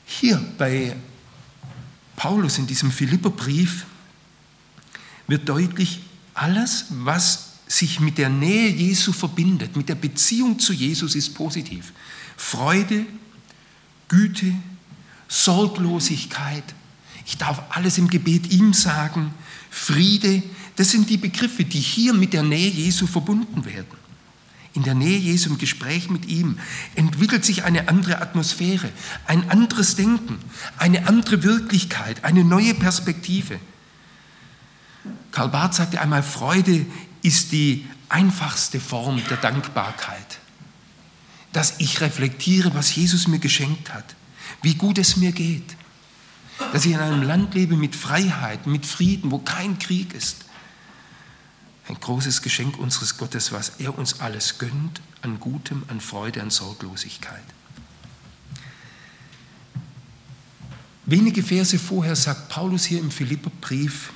Hier 0.07 0.43
bei 0.59 0.97
Paulus 2.17 2.59
in 2.59 2.67
diesem 2.67 2.91
Philipperbrief 2.91 3.85
wird 5.27 5.49
deutlich, 5.49 6.01
alles, 6.35 6.87
was 6.91 7.56
sich 7.67 8.01
mit 8.01 8.19
der 8.19 8.29
Nähe 8.29 8.69
Jesu 8.69 9.13
verbindet, 9.13 9.77
mit 9.77 9.89
der 9.89 9.95
Beziehung 9.95 10.59
zu 10.59 10.73
Jesus, 10.73 11.15
ist 11.15 11.35
positiv. 11.35 11.93
Freude, 12.37 13.07
Güte, 14.09 14.53
Sorglosigkeit. 15.29 16.65
Ich 17.27 17.37
darf 17.39 17.63
alles 17.71 17.99
im 17.99 18.09
Gebet 18.09 18.53
ihm 18.53 18.73
sagen. 18.73 19.35
Friede, 19.71 20.43
das 20.77 20.91
sind 20.91 21.11
die 21.11 21.17
Begriffe, 21.17 21.65
die 21.65 21.81
hier 21.81 22.15
mit 22.15 22.33
der 22.33 22.45
Nähe 22.45 22.71
Jesu 22.71 23.07
verbunden 23.07 23.65
werden 23.65 24.07
in 24.77 24.83
der 24.83 24.95
Nähe 24.95 25.19
Jesu, 25.19 25.51
im 25.51 25.59
Gespräch 25.59 26.11
mit 26.11 26.27
ihm, 26.27 26.59
entwickelt 26.95 27.45
sich 27.45 27.65
eine 27.65 27.89
andere 27.89 28.21
Atmosphäre, 28.21 28.91
ein 29.27 29.51
anderes 29.51 29.97
Denken, 29.97 30.39
eine 30.77 31.09
andere 31.09 31.43
Wirklichkeit, 31.43 32.25
eine 32.25 32.45
neue 32.45 32.75
Perspektive. 32.75 33.59
Karl 35.33 35.49
Barth 35.49 35.75
sagte 35.75 36.01
einmal, 36.01 36.23
Freude 36.23 36.85
ist 37.27 37.53
die 37.53 37.87
einfachste 38.09 38.81
Form 38.81 39.23
der 39.29 39.37
Dankbarkeit. 39.37 40.39
Dass 41.53 41.75
ich 41.79 42.01
reflektiere, 42.01 42.75
was 42.75 42.95
Jesus 42.95 43.29
mir 43.29 43.39
geschenkt 43.39 43.93
hat, 43.93 44.15
wie 44.63 44.75
gut 44.75 44.99
es 44.99 45.17
mir 45.17 45.33
geht. 45.33 45.77
Dass 46.73 46.85
ich 46.85 46.93
in 46.93 47.01
einem 47.01 47.23
Land 47.23 47.55
lebe 47.55 47.77
mit 47.77 47.97
Freiheit, 47.97 48.67
mit 48.67 48.87
Frieden, 48.87 49.31
wo 49.31 49.39
kein 49.39 49.79
Krieg 49.79 50.15
ist 50.15 50.47
ein 51.89 52.01
großes 52.01 52.43
Geschenk 52.43 52.79
unseres 52.79 53.17
Gottes, 53.17 53.53
was 53.53 53.75
er 53.79 53.97
uns 53.97 54.21
alles 54.21 54.59
gönnt, 54.59 55.01
an 55.23 55.39
Gutem, 55.39 55.85
an 55.89 56.01
Freude, 56.01 56.43
an 56.43 56.51
Sorglosigkeit. 56.51 57.43
Wenige 61.05 61.43
Verse 61.43 61.79
vorher 61.79 62.17
sagt 62.17 62.49
Paulus 62.49 62.85
hier 62.85 62.99
im 62.99 63.11
Philipperbrief, 63.11 64.13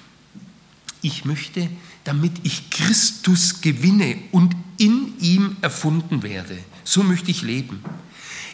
ich 1.02 1.24
möchte, 1.24 1.70
damit 2.04 2.32
ich 2.42 2.70
Christus 2.70 3.60
gewinne 3.60 4.16
und 4.32 4.54
in 4.78 5.18
ihm 5.20 5.56
erfunden 5.60 6.22
werde, 6.22 6.58
so 6.84 7.02
möchte 7.02 7.30
ich 7.30 7.42
leben, 7.42 7.82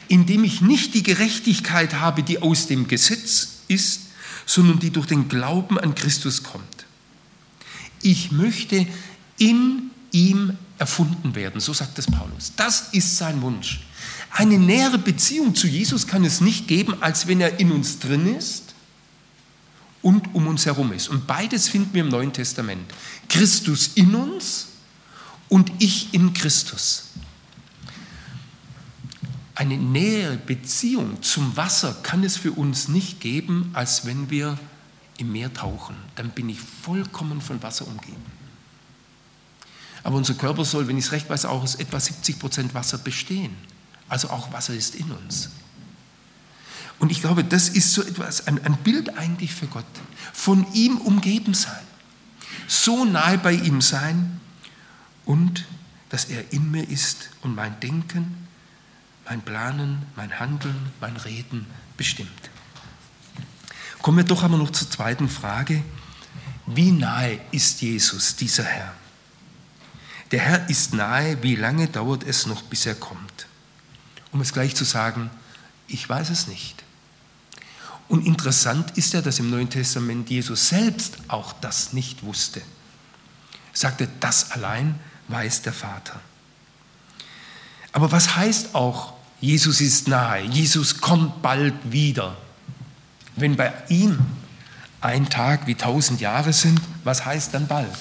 indem 0.09 0.44
ich 0.44 0.61
nicht 0.61 0.94
die 0.94 1.02
Gerechtigkeit 1.02 1.94
habe, 1.94 2.22
die 2.22 2.42
aus 2.42 2.66
dem 2.66 2.88
Gesetz 2.88 3.61
ist, 3.68 4.02
sondern 4.44 4.78
die 4.78 4.90
durch 4.90 5.06
den 5.06 5.28
Glauben 5.28 5.78
an 5.78 5.94
Christus 5.94 6.42
kommt. 6.42 6.87
Ich 8.02 8.32
möchte 8.32 8.87
in 9.38 9.90
ihm 10.12 10.56
erfunden 10.78 11.35
werden, 11.35 11.61
so 11.61 11.72
sagt 11.72 11.98
es 11.98 12.06
Paulus. 12.06 12.52
Das 12.56 12.88
ist 12.92 13.16
sein 13.16 13.42
Wunsch. 13.42 13.80
Eine 14.30 14.59
nähere 14.59 14.98
Beziehung 14.98 15.54
zu 15.54 15.66
Jesus 15.66 16.06
kann 16.06 16.24
es 16.24 16.40
nicht 16.40 16.68
geben, 16.68 17.02
als 17.02 17.26
wenn 17.26 17.40
er 17.40 17.59
in 17.59 17.72
uns 17.72 17.98
drin 17.98 18.37
ist 18.37 18.65
und 20.07 20.37
um 20.37 20.47
uns 20.47 20.66
herum 20.66 20.92
ist. 20.92 21.09
Und 21.09 21.27
beides 21.27 21.69
finden 21.69 21.92
wir 21.92 22.03
im 22.03 22.09
Neuen 22.11 22.33
Testament. 22.33 22.88
Christus 23.29 23.88
in 23.97 24.14
uns 24.14 24.69
und 25.49 25.73
ich 25.81 26.14
in 26.14 26.33
Christus. 26.33 27.09
Eine 29.57 29.77
nähere 29.77 30.37
Beziehung 30.37 31.21
zum 31.25 31.57
Wasser 31.57 31.92
kann 32.05 32.23
es 32.23 32.37
für 32.37 32.53
uns 32.53 32.87
nicht 32.87 33.19
geben, 33.19 33.71
als 33.73 34.07
wenn 34.07 34.31
wir 34.31 34.57
im 35.19 35.33
Meer 35.33 35.53
tauchen. 35.53 35.97
Dann 36.14 36.31
bin 36.31 36.49
ich 36.51 36.61
vollkommen 36.61 37.40
von 37.40 37.61
Wasser 37.64 37.88
umgeben. 37.88 38.23
Aber 40.05 40.19
unser 40.19 40.35
Körper 40.35 40.64
soll, 40.64 40.87
wenn 40.87 40.99
ich 40.99 41.07
es 41.07 41.11
recht 41.11 41.29
weiß, 41.29 41.47
auch 41.47 41.64
aus 41.64 41.75
etwa 41.75 41.99
70 41.99 42.38
Prozent 42.38 42.75
Wasser 42.75 42.99
bestehen. 42.99 43.57
Also 44.09 44.31
auch 44.31 44.53
Wasser 44.53 44.73
ist 44.73 44.95
in 44.95 45.11
uns. 45.11 45.51
Und 46.98 47.12
ich 47.12 47.20
glaube, 47.20 47.44
das 47.44 47.68
ist 47.68 47.92
so 47.92 48.02
etwas, 48.02 48.46
ein, 48.46 48.64
ein 48.64 48.76
Bild 48.78 49.16
eigentlich 49.18 49.54
für 49.54 49.66
Gott. 49.66 49.85
Von 50.32 50.66
ihm 50.72 50.96
umgeben 50.98 51.54
sein. 51.54 51.82
So 52.66 53.04
nahe 53.04 53.38
bei 53.38 53.52
ihm 53.52 53.80
sein 53.80 54.40
und 55.24 55.66
dass 56.09 56.26
er 56.26 56.52
in 56.52 56.70
mir 56.70 56.88
ist 56.88 57.30
und 57.42 57.54
mein 57.54 57.78
Denken, 57.80 58.48
mein 59.28 59.42
Planen, 59.42 60.06
mein 60.14 60.38
Handeln, 60.38 60.90
mein 61.00 61.16
Reden 61.16 61.66
bestimmt. 61.96 62.30
Kommen 64.00 64.18
wir 64.18 64.24
doch 64.24 64.42
aber 64.44 64.56
noch 64.56 64.70
zur 64.70 64.90
zweiten 64.90 65.28
Frage. 65.28 65.82
Wie 66.66 66.92
nahe 66.92 67.40
ist 67.50 67.82
Jesus, 67.82 68.37
dieser 68.37 68.64
Herr? 68.64 68.94
Der 70.30 70.40
Herr 70.40 70.70
ist 70.70 70.94
nahe, 70.94 71.42
wie 71.42 71.56
lange 71.56 71.88
dauert 71.88 72.24
es 72.24 72.46
noch, 72.46 72.62
bis 72.62 72.87
er 72.87 72.94
kommt? 72.94 73.46
Um 74.32 74.40
es 74.40 74.52
gleich 74.52 74.74
zu 74.74 74.85
sagen, 74.85 75.30
ich 75.88 76.09
weiß 76.09 76.30
es 76.30 76.46
nicht. 76.46 76.86
Und 78.09 78.27
interessant 78.27 78.97
ist 78.97 79.12
ja, 79.14 79.21
dass 79.21 79.38
im 79.38 79.51
Neuen 79.51 79.69
Testament 79.69 80.31
Jesus 80.31 80.69
selbst 80.69 81.19
auch 81.29 81.53
das 81.55 81.92
nicht 81.92 82.23
wusste. 82.23 82.62
sagte, 83.73 84.09
das 84.21 84.53
allein 84.53 84.99
weiß 85.29 85.62
der 85.62 85.73
Vater. 85.73 86.21
Aber 87.92 88.12
was 88.12 88.37
heißt 88.37 88.75
auch, 88.75 89.14
Jesus 89.40 89.81
ist 89.81 90.09
nahe, 90.09 90.42
Jesus 90.42 91.01
kommt 91.01 91.42
bald 91.42 91.75
wieder? 91.90 92.37
Wenn 93.35 93.57
bei 93.57 93.73
ihm 93.88 94.19
ein 95.01 95.29
Tag 95.29 95.66
wie 95.66 95.75
tausend 95.75 96.21
Jahre 96.21 96.53
sind, 96.53 96.81
was 97.05 97.25
heißt 97.25 97.53
dann 97.53 97.66
bald? 97.66 97.97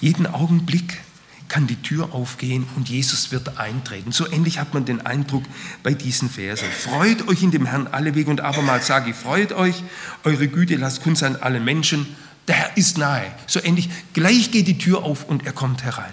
Jeden 0.00 0.26
Augenblick 0.26 1.00
kann 1.48 1.66
die 1.66 1.80
Tür 1.80 2.12
aufgehen 2.12 2.66
und 2.76 2.88
Jesus 2.88 3.32
wird 3.32 3.58
eintreten. 3.58 4.12
So 4.12 4.30
ähnlich 4.30 4.58
hat 4.58 4.74
man 4.74 4.84
den 4.84 5.04
Eindruck 5.04 5.44
bei 5.82 5.94
diesen 5.94 6.28
Versen. 6.28 6.68
Freut 6.70 7.26
euch 7.26 7.42
in 7.42 7.50
dem 7.50 7.64
Herrn 7.64 7.86
alle 7.86 8.14
Wege 8.14 8.30
und 8.30 8.42
abermals 8.42 8.86
sage 8.86 9.10
ich, 9.10 9.16
freut 9.16 9.52
euch, 9.52 9.82
eure 10.24 10.48
Güte 10.48 10.76
lasst 10.76 11.02
kund 11.02 11.16
sein 11.16 11.40
allen 11.40 11.64
Menschen, 11.64 12.06
der 12.46 12.56
Herr 12.56 12.76
ist 12.76 12.98
nahe. 12.98 13.26
So 13.46 13.62
ähnlich, 13.62 13.88
gleich 14.12 14.50
geht 14.50 14.68
die 14.68 14.78
Tür 14.78 15.02
auf 15.04 15.24
und 15.24 15.46
er 15.46 15.52
kommt 15.52 15.84
herein. 15.84 16.12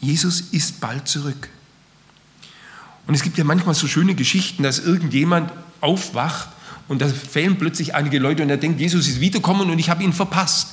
Jesus 0.00 0.40
ist 0.52 0.80
bald 0.80 1.08
zurück. 1.08 1.48
Und 3.06 3.14
es 3.14 3.22
gibt 3.22 3.36
ja 3.36 3.44
manchmal 3.44 3.74
so 3.74 3.86
schöne 3.86 4.14
Geschichten, 4.14 4.62
dass 4.62 4.78
irgendjemand 4.78 5.52
aufwacht 5.80 6.48
und 6.88 7.02
da 7.02 7.08
fehlen 7.08 7.58
plötzlich 7.58 7.94
einige 7.94 8.18
Leute 8.18 8.42
und 8.42 8.50
er 8.50 8.56
denkt, 8.56 8.80
Jesus 8.80 9.08
ist 9.08 9.20
wiederkommen 9.20 9.70
und 9.70 9.78
ich 9.78 9.90
habe 9.90 10.02
ihn 10.02 10.12
verpasst. 10.12 10.68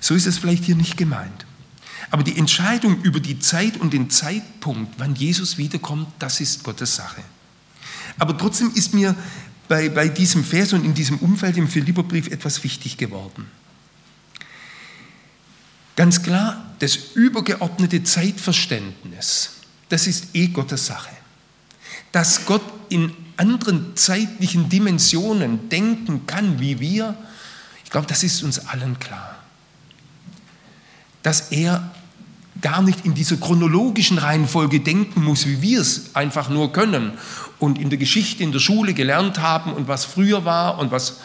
So 0.00 0.14
ist 0.14 0.26
es 0.26 0.38
vielleicht 0.38 0.64
hier 0.64 0.76
nicht 0.76 0.96
gemeint. 0.96 1.46
Aber 2.14 2.22
die 2.22 2.38
Entscheidung 2.38 3.02
über 3.02 3.18
die 3.18 3.40
Zeit 3.40 3.76
und 3.76 3.92
den 3.92 4.08
Zeitpunkt, 4.08 4.94
wann 4.98 5.16
Jesus 5.16 5.58
wiederkommt, 5.58 6.06
das 6.20 6.40
ist 6.40 6.62
Gottes 6.62 6.94
Sache. 6.94 7.24
Aber 8.20 8.38
trotzdem 8.38 8.70
ist 8.72 8.94
mir 8.94 9.16
bei, 9.66 9.88
bei 9.88 10.06
diesem 10.06 10.44
Vers 10.44 10.74
und 10.74 10.84
in 10.84 10.94
diesem 10.94 11.18
Umfeld 11.18 11.56
im 11.56 11.66
Philipperbrief 11.66 12.28
etwas 12.28 12.62
wichtig 12.62 12.98
geworden. 12.98 13.50
Ganz 15.96 16.22
klar, 16.22 16.76
das 16.78 16.94
übergeordnete 16.94 18.04
Zeitverständnis, 18.04 19.50
das 19.88 20.06
ist 20.06 20.36
eh 20.36 20.46
Gottes 20.46 20.86
Sache. 20.86 21.16
Dass 22.12 22.46
Gott 22.46 22.62
in 22.90 23.12
anderen 23.38 23.96
zeitlichen 23.96 24.68
Dimensionen 24.68 25.68
denken 25.68 26.28
kann 26.28 26.60
wie 26.60 26.78
wir, 26.78 27.16
ich 27.82 27.90
glaube, 27.90 28.06
das 28.06 28.22
ist 28.22 28.44
uns 28.44 28.60
allen 28.60 29.00
klar. 29.00 29.34
Dass 31.24 31.50
er 31.50 31.90
gar 32.64 32.80
nicht 32.80 33.04
in 33.04 33.12
dieser 33.12 33.36
chronologischen 33.36 34.16
Reihenfolge 34.16 34.80
denken 34.80 35.22
muss, 35.22 35.46
wie 35.46 35.60
wir 35.60 35.82
es 35.82 36.16
einfach 36.16 36.48
nur 36.48 36.72
können 36.72 37.12
und 37.58 37.78
in 37.78 37.90
der 37.90 37.98
Geschichte, 37.98 38.42
in 38.42 38.52
der 38.52 38.58
Schule 38.58 38.94
gelernt 38.94 39.38
haben 39.38 39.74
und 39.74 39.86
was 39.86 40.06
früher 40.06 40.46
war 40.46 40.78
und 40.78 40.90
was 40.90 41.20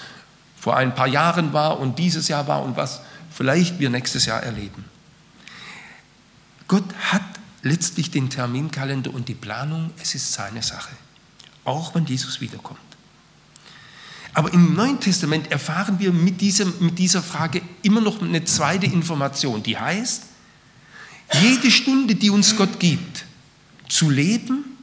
vor 0.59 0.75
ein 0.75 0.93
paar 0.93 1.07
Jahren 1.07 1.53
war 1.53 1.79
und 1.79 1.97
dieses 1.97 2.27
Jahr 2.27 2.45
war 2.47 2.61
und 2.61 2.75
was 2.75 2.99
vielleicht 3.31 3.79
wir 3.79 3.89
nächstes 3.89 4.25
Jahr 4.25 4.43
erleben. 4.43 4.83
Gott 6.67 6.83
hat 7.09 7.23
letztlich 7.63 8.11
den 8.11 8.29
Terminkalender 8.29 9.13
und 9.13 9.29
die 9.29 9.33
Planung, 9.33 9.91
es 10.01 10.15
ist 10.15 10.33
seine 10.33 10.61
Sache, 10.61 10.91
auch 11.63 11.95
wenn 11.95 12.05
Jesus 12.05 12.41
wiederkommt. 12.41 12.81
Aber 14.33 14.53
im 14.53 14.75
Neuen 14.75 14.99
Testament 14.99 15.49
erfahren 15.53 15.99
wir 15.99 16.11
mit, 16.11 16.41
diesem, 16.41 16.73
mit 16.81 16.99
dieser 16.99 17.23
Frage 17.23 17.61
immer 17.81 18.01
noch 18.01 18.21
eine 18.21 18.43
zweite 18.43 18.87
Information, 18.87 19.63
die 19.63 19.77
heißt, 19.77 20.23
jede 21.33 21.71
Stunde, 21.71 22.15
die 22.15 22.29
uns 22.29 22.55
Gott 22.55 22.79
gibt, 22.79 23.25
zu 23.87 24.09
leben, 24.09 24.77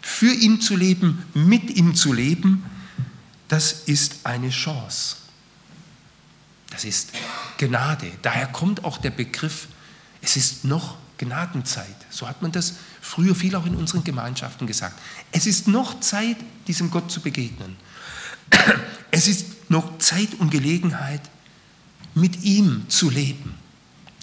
für 0.00 0.32
ihn 0.32 0.60
zu 0.60 0.76
leben, 0.76 1.24
mit 1.34 1.70
ihm 1.70 1.94
zu 1.94 2.12
leben, 2.12 2.64
das 3.48 3.72
ist 3.86 4.24
eine 4.24 4.50
Chance. 4.50 5.16
Das 6.70 6.84
ist 6.84 7.10
Gnade. 7.58 8.10
Daher 8.22 8.46
kommt 8.46 8.84
auch 8.84 8.98
der 8.98 9.10
Begriff, 9.10 9.68
es 10.22 10.36
ist 10.36 10.64
noch 10.64 10.96
Gnadenzeit. 11.18 11.94
So 12.10 12.28
hat 12.28 12.42
man 12.42 12.50
das 12.50 12.74
früher 13.00 13.34
viel 13.34 13.54
auch 13.54 13.66
in 13.66 13.76
unseren 13.76 14.04
Gemeinschaften 14.04 14.66
gesagt. 14.66 14.98
Es 15.30 15.46
ist 15.46 15.68
noch 15.68 16.00
Zeit, 16.00 16.36
diesem 16.66 16.90
Gott 16.90 17.10
zu 17.10 17.20
begegnen. 17.20 17.76
Es 19.10 19.28
ist 19.28 19.70
noch 19.70 19.98
Zeit 19.98 20.34
und 20.38 20.50
Gelegenheit, 20.50 21.20
mit 22.14 22.42
ihm 22.42 22.88
zu 22.88 23.10
leben. 23.10 23.54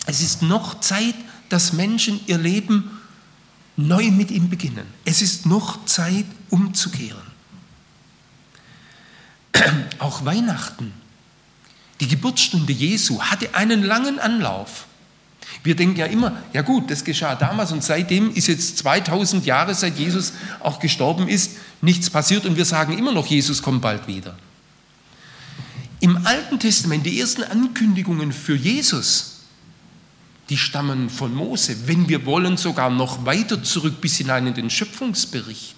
Es 0.06 0.22
ist 0.22 0.42
noch 0.42 0.80
Zeit, 0.80 1.16
dass 1.50 1.74
Menschen 1.74 2.20
ihr 2.28 2.38
Leben 2.38 2.92
neu 3.76 4.12
mit 4.12 4.32
ihm 4.32 4.50
beginnen. 4.50 4.86
Es 5.06 5.22
ist 5.22 5.46
noch 5.46 5.86
Zeit, 5.86 6.26
umzukehren. 6.50 7.30
Auch 10.00 10.26
Weihnachten, 10.26 10.94
die 12.00 12.08
Geburtsstunde 12.08 12.74
Jesu, 12.74 13.22
hatte 13.22 13.56
einen 13.56 13.84
langen 13.84 14.20
Anlauf. 14.20 14.86
Wir 15.64 15.76
denken 15.76 15.98
ja 15.98 16.06
immer, 16.06 16.38
ja 16.54 16.62
gut, 16.62 16.92
das 16.92 17.04
geschah 17.04 17.36
damals 17.36 17.72
und 17.72 17.84
seitdem 17.84 18.34
ist 18.34 18.48
jetzt 18.48 18.78
2000 18.78 19.46
Jahre, 19.46 19.74
seit 19.74 19.98
Jesus 19.98 20.34
auch 20.60 20.80
gestorben 20.80 21.28
ist, 21.28 21.52
nichts 21.82 22.10
passiert 22.10 22.46
und 22.46 22.56
wir 22.56 22.66
sagen 22.66 22.98
immer 22.98 23.12
noch, 23.12 23.26
Jesus 23.26 23.62
kommt 23.62 23.82
bald 23.82 24.08
wieder. 24.08 24.38
Im 26.00 26.26
Alten 26.26 26.60
Testament, 26.60 27.06
die 27.06 27.20
ersten 27.20 27.44
Ankündigungen 27.44 28.32
für 28.32 28.56
Jesus, 28.56 29.39
die 30.50 30.58
stammen 30.58 31.10
von 31.10 31.34
Mose. 31.34 31.88
Wenn 31.88 32.10
wir 32.10 32.26
wollen, 32.26 32.58
sogar 32.58 32.90
noch 32.90 33.26
weiter 33.26 33.64
zurück 33.64 34.02
bis 34.02 34.18
hinein 34.18 34.48
in 34.48 34.56
den 34.56 34.70
Schöpfungsbericht. 34.70 35.76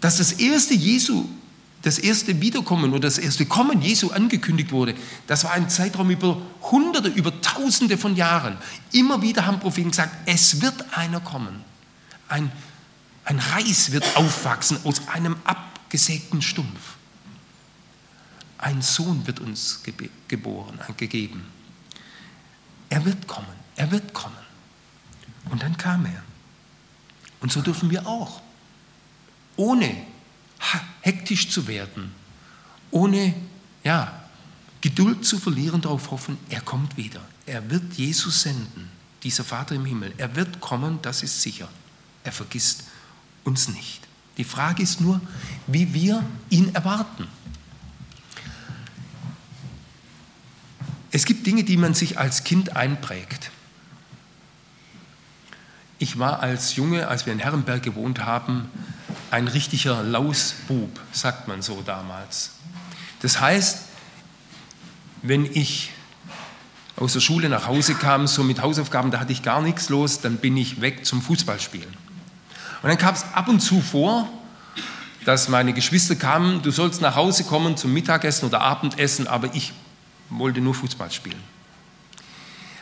Dass 0.00 0.16
das 0.16 0.32
erste 0.32 0.74
Jesu, 0.74 1.28
das 1.82 1.98
erste 1.98 2.40
Wiederkommen 2.40 2.92
oder 2.92 3.00
das 3.00 3.18
erste 3.18 3.44
Kommen 3.44 3.82
Jesu 3.82 4.10
angekündigt 4.10 4.72
wurde, 4.72 4.94
das 5.26 5.44
war 5.44 5.52
ein 5.52 5.68
Zeitraum 5.68 6.10
über 6.10 6.40
Hunderte, 6.62 7.08
über 7.08 7.40
Tausende 7.42 7.98
von 7.98 8.16
Jahren. 8.16 8.56
Immer 8.90 9.20
wieder 9.20 9.44
haben 9.44 9.60
Propheten 9.60 9.90
gesagt, 9.90 10.16
es 10.26 10.62
wird 10.62 10.96
einer 10.96 11.20
kommen. 11.20 11.62
Ein, 12.28 12.50
ein 13.24 13.38
Reis 13.38 13.92
wird 13.92 14.16
aufwachsen 14.16 14.78
aus 14.84 15.08
einem 15.08 15.36
abgesägten 15.44 16.40
Stumpf. 16.40 16.96
Ein 18.56 18.80
Sohn 18.80 19.26
wird 19.26 19.40
uns 19.40 19.82
geboren, 20.28 20.78
gegeben. 20.96 21.51
Er 22.92 23.02
wird 23.06 23.26
kommen, 23.26 23.56
er 23.74 23.90
wird 23.90 24.12
kommen. 24.12 24.36
Und 25.50 25.62
dann 25.62 25.78
kam 25.78 26.04
er. 26.04 26.22
Und 27.40 27.50
so 27.50 27.62
dürfen 27.62 27.88
wir 27.88 28.06
auch, 28.06 28.42
ohne 29.56 29.96
hektisch 31.00 31.48
zu 31.48 31.66
werden, 31.66 32.14
ohne 32.90 33.34
ja, 33.82 34.20
Geduld 34.82 35.24
zu 35.24 35.38
verlieren, 35.38 35.80
darauf 35.80 36.10
hoffen, 36.10 36.36
er 36.50 36.60
kommt 36.60 36.98
wieder. 36.98 37.22
Er 37.46 37.70
wird 37.70 37.94
Jesus 37.94 38.42
senden, 38.42 38.90
dieser 39.22 39.42
Vater 39.42 39.74
im 39.74 39.86
Himmel. 39.86 40.12
Er 40.18 40.36
wird 40.36 40.60
kommen, 40.60 40.98
das 41.00 41.22
ist 41.22 41.40
sicher. 41.40 41.70
Er 42.24 42.32
vergisst 42.32 42.84
uns 43.42 43.68
nicht. 43.68 44.06
Die 44.36 44.44
Frage 44.44 44.82
ist 44.82 45.00
nur, 45.00 45.18
wie 45.66 45.94
wir 45.94 46.22
ihn 46.50 46.74
erwarten. 46.74 47.26
Es 51.12 51.26
gibt 51.26 51.46
Dinge, 51.46 51.62
die 51.62 51.76
man 51.76 51.92
sich 51.92 52.18
als 52.18 52.42
Kind 52.42 52.74
einprägt. 52.74 53.50
Ich 55.98 56.18
war 56.18 56.40
als 56.40 56.74
Junge, 56.74 57.06
als 57.06 57.26
wir 57.26 57.32
in 57.32 57.38
Herrenberg 57.38 57.82
gewohnt 57.82 58.24
haben, 58.24 58.68
ein 59.30 59.46
richtiger 59.46 60.02
Lausbub, 60.02 60.98
sagt 61.12 61.46
man 61.48 61.62
so 61.62 61.82
damals. 61.82 62.52
Das 63.20 63.40
heißt, 63.40 63.82
wenn 65.22 65.44
ich 65.44 65.92
aus 66.96 67.12
der 67.12 67.20
Schule 67.20 67.48
nach 67.48 67.66
Hause 67.66 67.94
kam, 67.94 68.26
so 68.26 68.42
mit 68.42 68.60
Hausaufgaben, 68.60 69.10
da 69.10 69.20
hatte 69.20 69.32
ich 69.32 69.42
gar 69.42 69.60
nichts 69.60 69.90
los, 69.90 70.20
dann 70.20 70.38
bin 70.38 70.56
ich 70.56 70.80
weg 70.80 71.04
zum 71.06 71.22
Fußballspielen. 71.22 71.88
Und 72.82 72.88
dann 72.88 72.98
kam 72.98 73.14
es 73.14 73.24
ab 73.34 73.48
und 73.48 73.60
zu 73.60 73.80
vor, 73.80 74.28
dass 75.24 75.48
meine 75.48 75.72
Geschwister 75.72 76.16
kamen, 76.16 76.62
du 76.62 76.70
sollst 76.70 77.00
nach 77.00 77.14
Hause 77.14 77.44
kommen 77.44 77.76
zum 77.76 77.92
Mittagessen 77.92 78.46
oder 78.46 78.62
Abendessen, 78.62 79.28
aber 79.28 79.54
ich 79.54 79.72
wollte 80.38 80.60
nur 80.60 80.74
Fußball 80.74 81.10
spielen. 81.10 81.40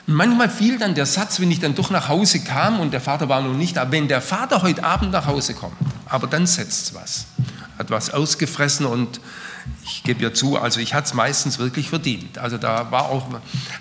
Und 0.06 0.14
manchmal 0.14 0.48
fiel 0.48 0.78
dann 0.78 0.94
der 0.94 1.06
Satz, 1.06 1.40
wenn 1.40 1.50
ich 1.50 1.60
dann 1.60 1.74
doch 1.74 1.90
nach 1.90 2.08
Hause 2.08 2.40
kam 2.40 2.80
und 2.80 2.92
der 2.92 3.00
Vater 3.00 3.28
war 3.28 3.40
noch 3.42 3.54
nicht 3.54 3.76
da, 3.76 3.90
wenn 3.92 4.08
der 4.08 4.20
Vater 4.20 4.62
heute 4.62 4.82
Abend 4.82 5.12
nach 5.12 5.26
Hause 5.26 5.54
kommt, 5.54 5.76
aber 6.06 6.26
dann 6.26 6.46
setzt 6.46 6.94
was. 6.94 7.26
Hat 7.78 7.90
was 7.90 8.10
ausgefressen 8.10 8.86
und 8.86 9.20
ich 9.84 10.02
gebe 10.02 10.22
ja 10.22 10.34
zu, 10.34 10.58
also 10.58 10.80
ich 10.80 10.94
hatte 10.94 11.06
es 11.06 11.14
meistens 11.14 11.58
wirklich 11.58 11.90
verdient. 11.90 12.38
Also 12.38 12.58
da 12.58 12.90
war 12.90 13.04
auch, 13.04 13.28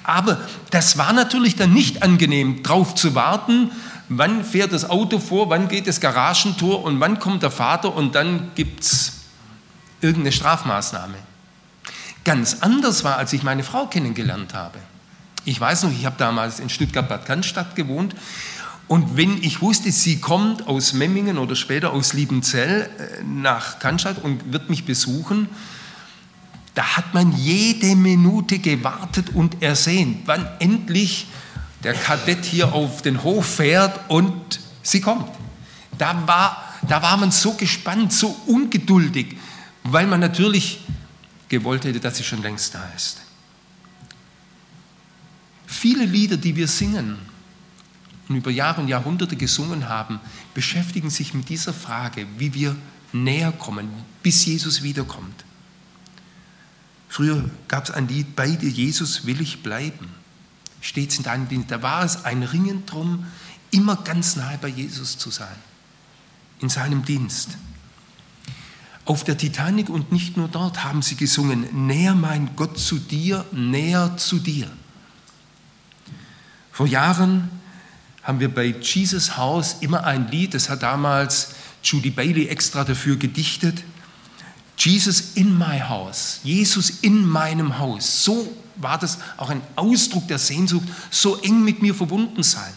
aber 0.03 0.39
das 0.69 0.97
war 0.97 1.13
natürlich 1.13 1.55
dann 1.55 1.73
nicht 1.73 2.03
angenehm, 2.03 2.63
drauf 2.63 2.95
zu 2.95 3.15
warten, 3.15 3.71
wann 4.07 4.43
fährt 4.43 4.71
das 4.71 4.89
Auto 4.89 5.19
vor, 5.19 5.49
wann 5.49 5.67
geht 5.67 5.87
das 5.87 5.99
Garagentor 5.99 6.83
und 6.83 6.99
wann 6.99 7.19
kommt 7.19 7.43
der 7.43 7.51
Vater 7.51 7.95
und 7.95 8.15
dann 8.15 8.51
gibt 8.55 8.83
es 8.83 9.13
irgendeine 10.01 10.31
Strafmaßnahme 10.31 11.28
ganz 12.23 12.57
anders 12.61 13.03
war, 13.03 13.17
als 13.17 13.33
ich 13.33 13.43
meine 13.43 13.63
Frau 13.63 13.87
kennengelernt 13.87 14.53
habe. 14.53 14.79
Ich 15.45 15.59
weiß 15.59 15.83
noch, 15.83 15.91
ich 15.91 16.05
habe 16.05 16.15
damals 16.17 16.59
in 16.59 16.69
Stuttgart-Bad 16.69 17.25
Cannstatt 17.25 17.75
gewohnt 17.75 18.15
und 18.87 19.17
wenn 19.17 19.41
ich 19.43 19.61
wusste, 19.61 19.91
sie 19.91 20.19
kommt 20.19 20.67
aus 20.67 20.93
Memmingen 20.93 21.37
oder 21.37 21.55
später 21.55 21.93
aus 21.93 22.13
Liebenzell 22.13 22.89
äh, 22.97 23.23
nach 23.23 23.79
Cannstatt 23.79 24.23
und 24.23 24.51
wird 24.51 24.69
mich 24.69 24.85
besuchen, 24.85 25.47
Da 26.79 26.95
hat 26.95 27.13
man 27.13 27.35
jede 27.35 27.95
Minute 27.95 28.59
gewartet 28.59 29.31
und 29.33 29.61
ersehen, 29.61 30.21
wann 30.25 30.47
endlich 30.59 31.27
der 31.83 31.93
Kadett 31.93 32.45
hier 32.45 32.73
auf 32.73 33.01
den 33.01 33.23
Hof 33.23 33.45
fährt 33.45 33.99
und 34.09 34.59
sie 34.81 35.01
kommt. 35.01 35.29
Da 35.97 36.25
war, 36.25 36.63
da 36.87 37.01
war 37.01 37.17
man 37.17 37.31
so 37.31 37.53
gespannt, 37.55 38.13
so 38.13 38.33
ungeduldig, 38.45 39.35
weil 39.83 40.07
man 40.07 40.21
natürlich 40.21 40.79
gewollt 41.49 41.83
hätte, 41.83 41.99
dass 41.99 42.17
sie 42.17 42.23
schon 42.23 42.41
längst 42.41 42.73
da 42.75 42.87
ist. 42.95 43.21
Viele 45.65 46.05
Lieder, 46.05 46.37
die 46.37 46.55
wir 46.55 46.67
singen 46.67 47.17
und 48.27 48.35
über 48.35 48.51
Jahre 48.51 48.81
und 48.81 48.87
Jahrhunderte 48.87 49.35
gesungen 49.35 49.89
haben, 49.89 50.19
beschäftigen 50.53 51.09
sich 51.09 51.33
mit 51.33 51.49
dieser 51.49 51.73
Frage, 51.73 52.27
wie 52.37 52.53
wir 52.53 52.75
näher 53.11 53.51
kommen, 53.51 53.89
bis 54.23 54.45
Jesus 54.45 54.83
wiederkommt. 54.83 55.45
Früher 57.07 57.49
gab 57.67 57.85
es 57.85 57.91
ein 57.91 58.07
Lied, 58.07 58.35
bei 58.35 58.51
dir 58.51 58.69
Jesus 58.69 59.25
will 59.25 59.41
ich 59.41 59.63
bleiben. 59.63 60.09
Steht 60.79 61.11
es 61.11 61.17
in 61.17 61.23
deinem 61.23 61.49
Dienst. 61.49 61.71
Da 61.71 61.81
war 61.81 62.05
es 62.05 62.23
ein 62.23 62.43
Ringen 62.43 62.85
drum, 62.85 63.25
immer 63.71 63.95
ganz 63.97 64.35
nahe 64.35 64.57
bei 64.59 64.67
Jesus 64.67 65.17
zu 65.17 65.31
sein. 65.31 65.55
In 66.59 66.69
seinem 66.69 67.03
Dienst. 67.03 67.57
Auf 69.09 69.23
der 69.23 69.39
Titanic 69.39 69.89
und 69.89 70.11
nicht 70.11 70.37
nur 70.37 70.47
dort 70.47 70.83
haben 70.83 71.01
sie 71.01 71.15
gesungen, 71.15 71.87
näher 71.87 72.13
mein 72.13 72.55
Gott 72.55 72.77
zu 72.77 72.99
dir, 72.99 73.43
näher 73.51 74.15
zu 74.17 74.37
dir. 74.37 74.69
Vor 76.71 76.85
Jahren 76.85 77.49
haben 78.21 78.39
wir 78.39 78.53
bei 78.53 78.65
Jesus 78.65 79.35
House 79.35 79.77
immer 79.79 80.03
ein 80.03 80.27
Lied, 80.27 80.53
das 80.53 80.69
hat 80.69 80.83
damals 80.83 81.53
Judy 81.81 82.11
Bailey 82.11 82.49
extra 82.49 82.83
dafür 82.83 83.15
gedichtet. 83.15 83.83
Jesus 84.77 85.31
in 85.33 85.57
my 85.57 85.79
house, 85.79 86.41
Jesus 86.43 86.91
in 87.01 87.25
meinem 87.25 87.79
Haus. 87.79 88.23
So 88.23 88.55
war 88.75 88.99
das 88.99 89.17
auch 89.37 89.49
ein 89.49 89.63
Ausdruck 89.75 90.27
der 90.27 90.37
Sehnsucht, 90.37 90.87
so 91.09 91.41
eng 91.41 91.63
mit 91.63 91.81
mir 91.81 91.95
verbunden 91.95 92.43
sein. 92.43 92.73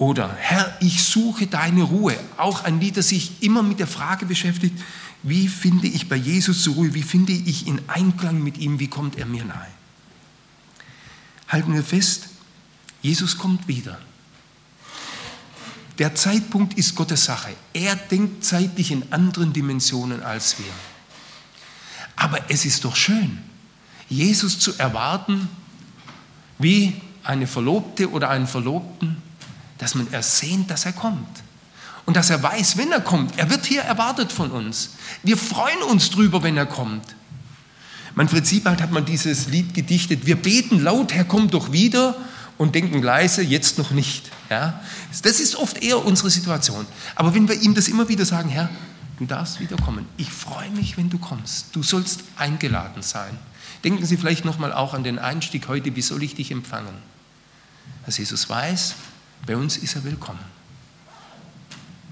Oder 0.00 0.34
Herr, 0.34 0.78
ich 0.80 1.04
suche 1.04 1.46
deine 1.46 1.82
Ruhe. 1.82 2.18
Auch 2.38 2.64
ein 2.64 2.80
Lied, 2.80 2.96
das 2.96 3.08
sich 3.08 3.42
immer 3.42 3.62
mit 3.62 3.80
der 3.80 3.86
Frage 3.86 4.24
beschäftigt, 4.24 4.82
wie 5.22 5.46
finde 5.46 5.88
ich 5.88 6.08
bei 6.08 6.16
Jesus 6.16 6.62
zur 6.62 6.76
Ruhe, 6.76 6.94
wie 6.94 7.02
finde 7.02 7.32
ich 7.32 7.66
in 7.66 7.82
Einklang 7.86 8.42
mit 8.42 8.56
ihm, 8.56 8.80
wie 8.80 8.88
kommt 8.88 9.18
er 9.18 9.26
mir 9.26 9.44
nahe. 9.44 9.68
Halten 11.48 11.74
wir 11.74 11.84
fest, 11.84 12.28
Jesus 13.02 13.36
kommt 13.36 13.68
wieder. 13.68 14.00
Der 15.98 16.14
Zeitpunkt 16.14 16.78
ist 16.78 16.94
Gottes 16.94 17.26
Sache. 17.26 17.50
Er 17.74 17.94
denkt 17.94 18.42
zeitlich 18.42 18.92
in 18.92 19.12
anderen 19.12 19.52
Dimensionen 19.52 20.22
als 20.22 20.58
wir. 20.58 20.72
Aber 22.16 22.38
es 22.48 22.64
ist 22.64 22.86
doch 22.86 22.96
schön, 22.96 23.36
Jesus 24.08 24.58
zu 24.60 24.78
erwarten, 24.78 25.50
wie 26.58 27.02
eine 27.22 27.46
Verlobte 27.46 28.10
oder 28.10 28.30
einen 28.30 28.46
Verlobten, 28.46 29.28
dass 29.80 29.94
man 29.94 30.12
ersehnt, 30.12 30.70
dass 30.70 30.84
er 30.84 30.92
kommt. 30.92 31.42
Und 32.06 32.16
dass 32.16 32.30
er 32.30 32.42
weiß, 32.42 32.76
wenn 32.76 32.92
er 32.92 33.00
kommt, 33.00 33.38
er 33.38 33.50
wird 33.50 33.66
hier 33.66 33.82
erwartet 33.82 34.30
von 34.32 34.50
uns. 34.50 34.90
Wir 35.22 35.36
freuen 35.36 35.82
uns 35.82 36.10
drüber, 36.10 36.42
wenn 36.42 36.56
er 36.56 36.66
kommt. 36.66 37.14
Manfred 38.14 38.46
Siebald 38.46 38.82
hat 38.82 38.90
mal 38.90 39.02
dieses 39.02 39.48
Lied 39.48 39.72
gedichtet, 39.72 40.26
wir 40.26 40.36
beten 40.36 40.80
laut, 40.80 41.12
Herr, 41.12 41.24
komm 41.24 41.50
doch 41.50 41.72
wieder 41.72 42.16
und 42.58 42.74
denken 42.74 43.02
leise, 43.02 43.42
jetzt 43.42 43.78
noch 43.78 43.90
nicht. 43.90 44.30
Ja? 44.50 44.80
Das 45.22 45.40
ist 45.40 45.56
oft 45.56 45.82
eher 45.82 46.04
unsere 46.04 46.30
Situation. 46.30 46.86
Aber 47.14 47.34
wenn 47.34 47.48
wir 47.48 47.60
ihm 47.60 47.74
das 47.74 47.88
immer 47.88 48.08
wieder 48.08 48.26
sagen, 48.26 48.48
Herr, 48.48 48.68
du 49.18 49.24
darfst 49.24 49.60
wiederkommen, 49.60 50.04
ich 50.16 50.30
freue 50.30 50.70
mich, 50.70 50.96
wenn 50.96 51.08
du 51.08 51.18
kommst, 51.18 51.66
du 51.72 51.82
sollst 51.82 52.20
eingeladen 52.36 53.02
sein. 53.02 53.38
Denken 53.84 54.04
Sie 54.04 54.16
vielleicht 54.16 54.44
nochmal 54.44 54.72
auch 54.72 54.92
an 54.92 55.04
den 55.04 55.18
Einstieg 55.18 55.68
heute, 55.68 55.94
wie 55.96 56.02
soll 56.02 56.22
ich 56.22 56.34
dich 56.34 56.50
empfangen? 56.50 56.94
Dass 58.04 58.18
Jesus 58.18 58.48
weiß, 58.48 58.94
bei 59.46 59.56
uns 59.56 59.76
ist 59.76 59.96
er 59.96 60.04
willkommen. 60.04 60.44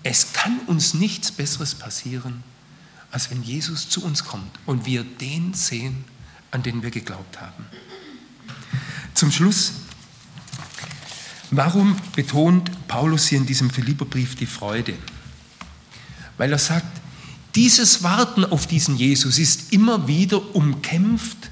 Es 0.02 0.32
kann 0.32 0.60
uns 0.66 0.94
nichts 0.94 1.32
Besseres 1.32 1.74
passieren, 1.74 2.42
als 3.10 3.30
wenn 3.30 3.42
Jesus 3.42 3.88
zu 3.88 4.04
uns 4.04 4.24
kommt 4.24 4.58
und 4.66 4.86
wir 4.86 5.04
den 5.04 5.54
sehen, 5.54 6.04
an 6.50 6.62
den 6.62 6.82
wir 6.82 6.90
geglaubt 6.90 7.40
haben. 7.40 7.66
Zum 9.14 9.30
Schluss 9.32 9.72
Warum 11.50 11.96
betont 12.14 12.70
Paulus 12.88 13.28
hier 13.28 13.38
in 13.38 13.46
diesem 13.46 13.70
Philipperbrief 13.70 14.34
die 14.36 14.46
Freude? 14.46 14.94
Weil 16.36 16.52
er 16.52 16.58
sagt, 16.58 17.00
dieses 17.54 18.02
Warten 18.02 18.44
auf 18.44 18.66
diesen 18.66 18.96
Jesus 18.96 19.38
ist 19.38 19.72
immer 19.72 20.06
wieder 20.06 20.54
umkämpft 20.54 21.50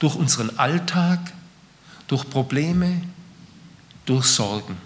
durch 0.00 0.16
unseren 0.16 0.58
Alltag, 0.58 1.32
durch 2.08 2.28
Probleme, 2.28 3.02
durch 4.04 4.26
Sorgen. 4.26 4.76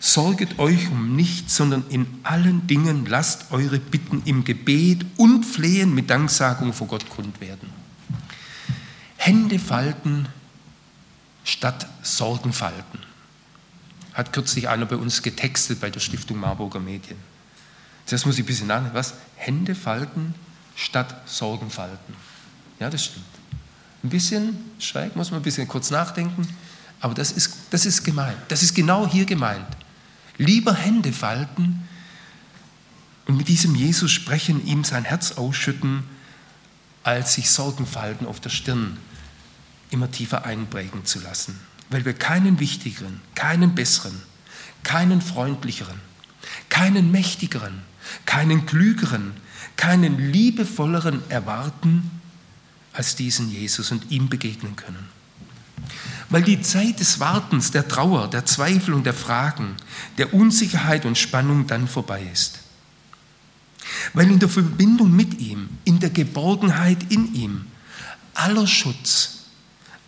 Sorget 0.00 0.58
euch 0.58 0.90
um 0.90 1.16
nichts, 1.16 1.56
sondern 1.56 1.84
in 1.88 2.06
allen 2.22 2.66
Dingen 2.66 3.06
lasst 3.06 3.50
eure 3.50 3.78
Bitten 3.78 4.22
im 4.24 4.44
Gebet 4.44 5.04
und 5.16 5.44
Flehen 5.44 5.94
mit 5.94 6.10
Danksagung 6.10 6.72
vor 6.72 6.86
Gott 6.86 7.08
kund 7.08 7.40
werden. 7.40 7.70
Hände 9.16 9.58
falten 9.58 10.28
statt 11.44 11.88
Sorgenfalten. 12.02 13.00
Hat 14.12 14.32
kürzlich 14.32 14.68
einer 14.68 14.86
bei 14.86 14.96
uns 14.96 15.22
getextet 15.22 15.80
bei 15.80 15.90
der 15.90 16.00
Stiftung 16.00 16.38
Marburger 16.38 16.80
Medien. 16.80 17.18
Das 18.08 18.24
muss 18.24 18.36
ich 18.36 18.44
ein 18.44 18.46
bisschen 18.46 18.68
nachdenken. 18.68 18.94
Was? 18.94 19.14
Hände 19.36 19.74
falten 19.74 20.34
statt 20.76 21.22
Sorgenfalten. 21.26 22.14
Ja, 22.78 22.90
das 22.90 23.06
stimmt. 23.06 23.24
Ein 24.04 24.10
bisschen 24.10 24.56
schräg, 24.78 25.16
muss 25.16 25.30
man 25.30 25.40
ein 25.40 25.42
bisschen 25.42 25.66
kurz 25.66 25.90
nachdenken, 25.90 26.46
aber 27.00 27.14
das 27.14 27.32
ist, 27.32 27.52
das 27.70 27.86
ist 27.86 28.04
gemeint. 28.04 28.38
Das 28.48 28.62
ist 28.62 28.74
genau 28.74 29.06
hier 29.06 29.24
gemeint. 29.24 29.66
Lieber 30.38 30.74
Hände 30.74 31.12
falten 31.12 31.88
und 33.26 33.36
mit 33.36 33.48
diesem 33.48 33.74
Jesus 33.74 34.12
sprechen, 34.12 34.66
ihm 34.66 34.84
sein 34.84 35.04
Herz 35.04 35.32
ausschütten, 35.32 36.04
als 37.02 37.34
sich 37.34 37.50
Sorgenfalten 37.50 38.26
auf 38.26 38.40
der 38.40 38.50
Stirn 38.50 38.98
immer 39.90 40.10
tiefer 40.10 40.44
einprägen 40.44 41.04
zu 41.04 41.20
lassen, 41.20 41.58
weil 41.90 42.04
wir 42.04 42.14
keinen 42.14 42.58
wichtigeren, 42.58 43.20
keinen 43.34 43.74
besseren, 43.74 44.20
keinen 44.82 45.20
freundlicheren, 45.20 46.00
keinen 46.68 47.10
mächtigeren, 47.10 47.82
keinen 48.24 48.66
klügeren, 48.66 49.32
keinen 49.76 50.32
liebevolleren 50.32 51.22
erwarten 51.30 52.10
als 52.92 53.14
diesen 53.14 53.50
Jesus 53.50 53.90
und 53.92 54.10
ihm 54.10 54.28
begegnen 54.28 54.74
können. 54.74 55.15
Weil 56.28 56.42
die 56.42 56.60
Zeit 56.60 57.00
des 57.00 57.20
Wartens, 57.20 57.70
der 57.70 57.86
Trauer, 57.86 58.28
der 58.28 58.44
Zweifel 58.44 58.94
und 58.94 59.06
der 59.06 59.14
Fragen, 59.14 59.76
der 60.18 60.34
Unsicherheit 60.34 61.04
und 61.04 61.16
Spannung 61.16 61.66
dann 61.66 61.86
vorbei 61.86 62.28
ist. 62.32 62.60
Weil 64.12 64.30
in 64.30 64.38
der 64.38 64.48
Verbindung 64.48 65.14
mit 65.14 65.38
ihm, 65.38 65.68
in 65.84 66.00
der 66.00 66.10
Geborgenheit 66.10 67.10
in 67.10 67.34
ihm, 67.34 67.66
aller 68.34 68.66
Schutz, 68.66 69.36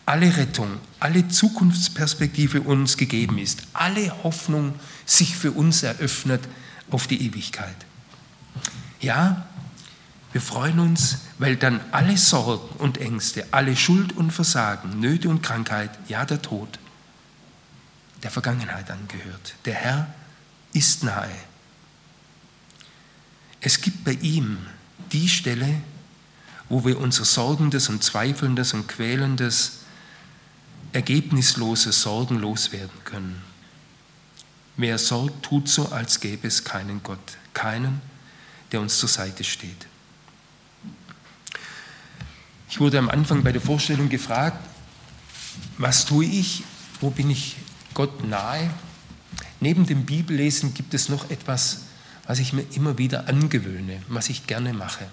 alle 0.07 0.37
Rettung, 0.37 0.79
alle 1.01 1.29
Zukunftsperspektive 1.29 2.63
uns 2.63 2.97
gegeben 2.97 3.39
ist, 3.39 3.63
alle 3.73 4.25
Hoffnung 4.25 4.75
sich 5.05 5.37
für 5.37 5.53
uns 5.53 5.83
eröffnet 5.83 6.49
auf 6.91 7.07
die 7.07 7.27
Ewigkeit. 7.27 7.77
Ja, 9.01 9.48
wir 10.33 10.41
freuen 10.43 10.79
uns, 10.79 11.19
weil 11.39 11.57
dann 11.57 11.81
alle 11.91 12.17
Sorgen 12.19 12.77
und 12.79 12.99
Ängste, 12.99 13.47
alle 13.51 13.77
Schuld 13.77 14.17
und 14.17 14.31
Versagen, 14.31 15.01
Nöte 15.01 15.29
und 15.29 15.43
Krankheit, 15.43 15.91
ja 16.09 16.25
der 16.25 16.43
Tod, 16.43 16.79
der 18.23 18.31
Vergangenheit 18.31 18.91
angehört. 18.91 19.55
Der 19.65 19.75
Herr 19.75 20.15
ist 20.73 21.03
nahe. 21.03 21.31
Es 23.61 23.81
gibt 23.81 24.05
bei 24.05 24.13
ihm 24.13 24.59
die 25.13 25.29
Stelle, 25.29 25.81
wo 26.69 26.85
wir 26.85 27.01
unser 27.01 27.25
Sorgendes 27.25 27.89
und 27.89 28.05
Zweifelndes 28.05 28.75
und 28.75 28.87
Quälendes 28.87 29.81
ergebnislose 30.93 31.93
Sorgen 31.93 32.39
loswerden 32.39 33.05
können. 33.05 33.43
Wer 34.77 34.99
sorgt, 34.99 35.45
tut 35.45 35.69
so, 35.69 35.89
als 35.89 36.21
gäbe 36.21 36.47
es 36.47 36.63
keinen 36.63 37.03
Gott, 37.03 37.39
keinen, 37.53 38.01
der 38.71 38.81
uns 38.81 38.99
zur 38.99 39.09
Seite 39.09 39.43
steht. 39.43 39.88
Ich 42.69 42.81
wurde 42.81 42.99
am 42.99 43.09
Anfang 43.09 43.43
bei 43.43 43.53
der 43.53 43.61
Vorstellung 43.61 44.09
gefragt, 44.09 44.59
was 45.79 46.05
tue 46.05 46.25
ich, 46.25 46.65
wo 47.01 47.11
bin 47.11 47.31
ich 47.31 47.57
Gott 47.95 48.25
nahe? 48.25 48.71
Neben 49.61 49.87
dem 49.87 50.05
Bibellesen 50.05 50.75
gibt 50.75 50.95
es 50.95 51.09
noch 51.09 51.31
etwas, 51.31 51.83
was 52.27 52.39
ich 52.39 52.53
mir 52.53 52.65
immer 52.75 52.99
wieder 52.99 53.29
angewöhne, 53.29 54.03
was 54.09 54.29
ich 54.29 54.47
gerne 54.47 54.73
mache. 54.73 55.07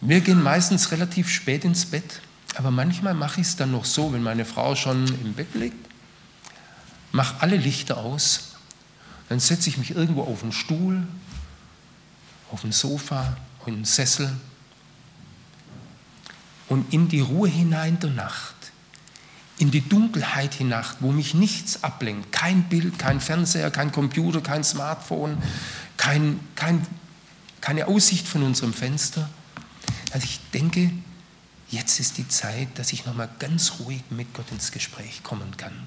Wir 0.00 0.20
gehen 0.20 0.42
meistens 0.42 0.92
relativ 0.92 1.28
spät 1.28 1.64
ins 1.64 1.86
Bett 1.86 2.20
aber 2.56 2.70
manchmal 2.70 3.14
mache 3.14 3.40
ich 3.40 3.46
es 3.46 3.56
dann 3.56 3.72
noch 3.72 3.84
so, 3.84 4.12
wenn 4.12 4.22
meine 4.22 4.44
Frau 4.44 4.74
schon 4.74 5.06
im 5.22 5.34
Bett 5.34 5.54
liegt, 5.54 5.86
mache 7.12 7.40
alle 7.40 7.56
Lichter 7.56 7.98
aus, 7.98 8.54
dann 9.28 9.40
setze 9.40 9.68
ich 9.68 9.78
mich 9.78 9.92
irgendwo 9.92 10.22
auf 10.22 10.42
einen 10.42 10.52
Stuhl 10.52 11.06
auf 12.50 12.62
dem 12.62 12.72
Sofa, 12.72 13.36
im 13.66 13.84
Sessel 13.84 14.30
und 16.68 16.92
in 16.92 17.08
die 17.08 17.20
Ruhe 17.20 17.48
hinein 17.48 17.98
der 18.00 18.10
Nacht, 18.10 18.54
in 19.58 19.70
die 19.70 19.86
Dunkelheit 19.86 20.54
hinein, 20.54 20.84
wo 21.00 21.12
mich 21.12 21.34
nichts 21.34 21.82
ablenkt, 21.82 22.32
kein 22.32 22.68
Bild, 22.68 22.98
kein 22.98 23.20
Fernseher, 23.20 23.70
kein 23.70 23.92
Computer, 23.92 24.40
kein 24.40 24.64
Smartphone, 24.64 25.36
kein, 25.96 26.40
kein, 26.54 26.86
keine 27.60 27.88
Aussicht 27.88 28.26
von 28.26 28.42
unserem 28.42 28.72
Fenster, 28.72 29.28
dass 30.12 30.24
ich 30.24 30.40
denke, 30.54 30.90
jetzt 31.70 32.00
ist 32.00 32.18
die 32.18 32.28
Zeit, 32.28 32.68
dass 32.78 32.92
ich 32.92 33.04
nochmal 33.04 33.28
ganz 33.38 33.80
ruhig 33.80 34.02
mit 34.10 34.32
Gott 34.32 34.50
ins 34.50 34.72
Gespräch 34.72 35.22
kommen 35.22 35.56
kann. 35.56 35.86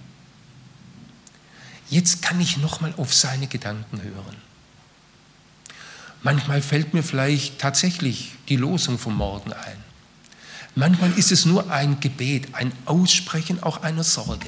Jetzt 1.90 2.22
kann 2.22 2.40
ich 2.40 2.58
nochmal 2.58 2.94
auf 2.98 3.14
seine 3.14 3.48
Gedanken 3.48 4.02
hören. 4.02 4.53
Manchmal 6.24 6.62
fällt 6.62 6.94
mir 6.94 7.04
vielleicht 7.04 7.60
tatsächlich 7.60 8.32
die 8.48 8.56
Losung 8.56 8.98
vom 8.98 9.16
Morgen 9.16 9.52
ein. 9.52 9.78
Manchmal 10.76 11.12
ist 11.20 11.32
es 11.32 11.46
nur 11.46 11.70
ein 11.70 12.00
Gebet, 12.00 12.56
ein 12.56 12.72
Aussprechen 12.86 13.62
auch 13.62 13.84
einer 13.84 14.04
Sorge. 14.04 14.48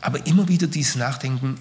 Aber 0.00 0.24
immer 0.26 0.46
wieder 0.48 0.66
dieses 0.66 0.96
Nachdenken, 0.96 1.58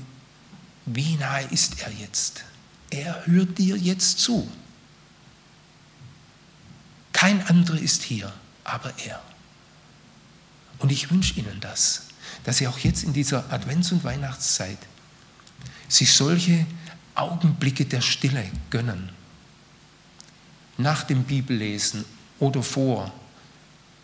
wie 0.85 1.15
nahe 1.15 1.45
ist 1.45 1.81
er 1.81 1.91
jetzt? 1.93 2.43
Er 2.89 3.25
hört 3.25 3.57
dir 3.57 3.77
jetzt 3.77 4.19
zu. 4.19 4.51
Kein 7.13 7.47
anderer 7.47 7.79
ist 7.79 8.03
hier, 8.03 8.31
aber 8.65 8.93
er. 9.05 9.21
Und 10.79 10.91
ich 10.91 11.09
wünsche 11.09 11.39
Ihnen 11.39 11.61
das, 11.61 12.07
dass 12.43 12.57
Sie 12.57 12.67
auch 12.67 12.77
jetzt 12.79 13.03
in 13.03 13.13
dieser 13.13 13.49
Advents- 13.51 13.93
und 13.93 14.03
Weihnachtszeit 14.03 14.79
sich 15.87 16.13
solche 16.13 16.65
Augenblicke 17.15 17.85
der 17.85 18.01
Stille 18.01 18.45
gönnen. 18.69 19.09
Nach 20.77 21.03
dem 21.03 21.23
Bibellesen 21.23 22.05
oder 22.39 22.63
vor, 22.63 23.11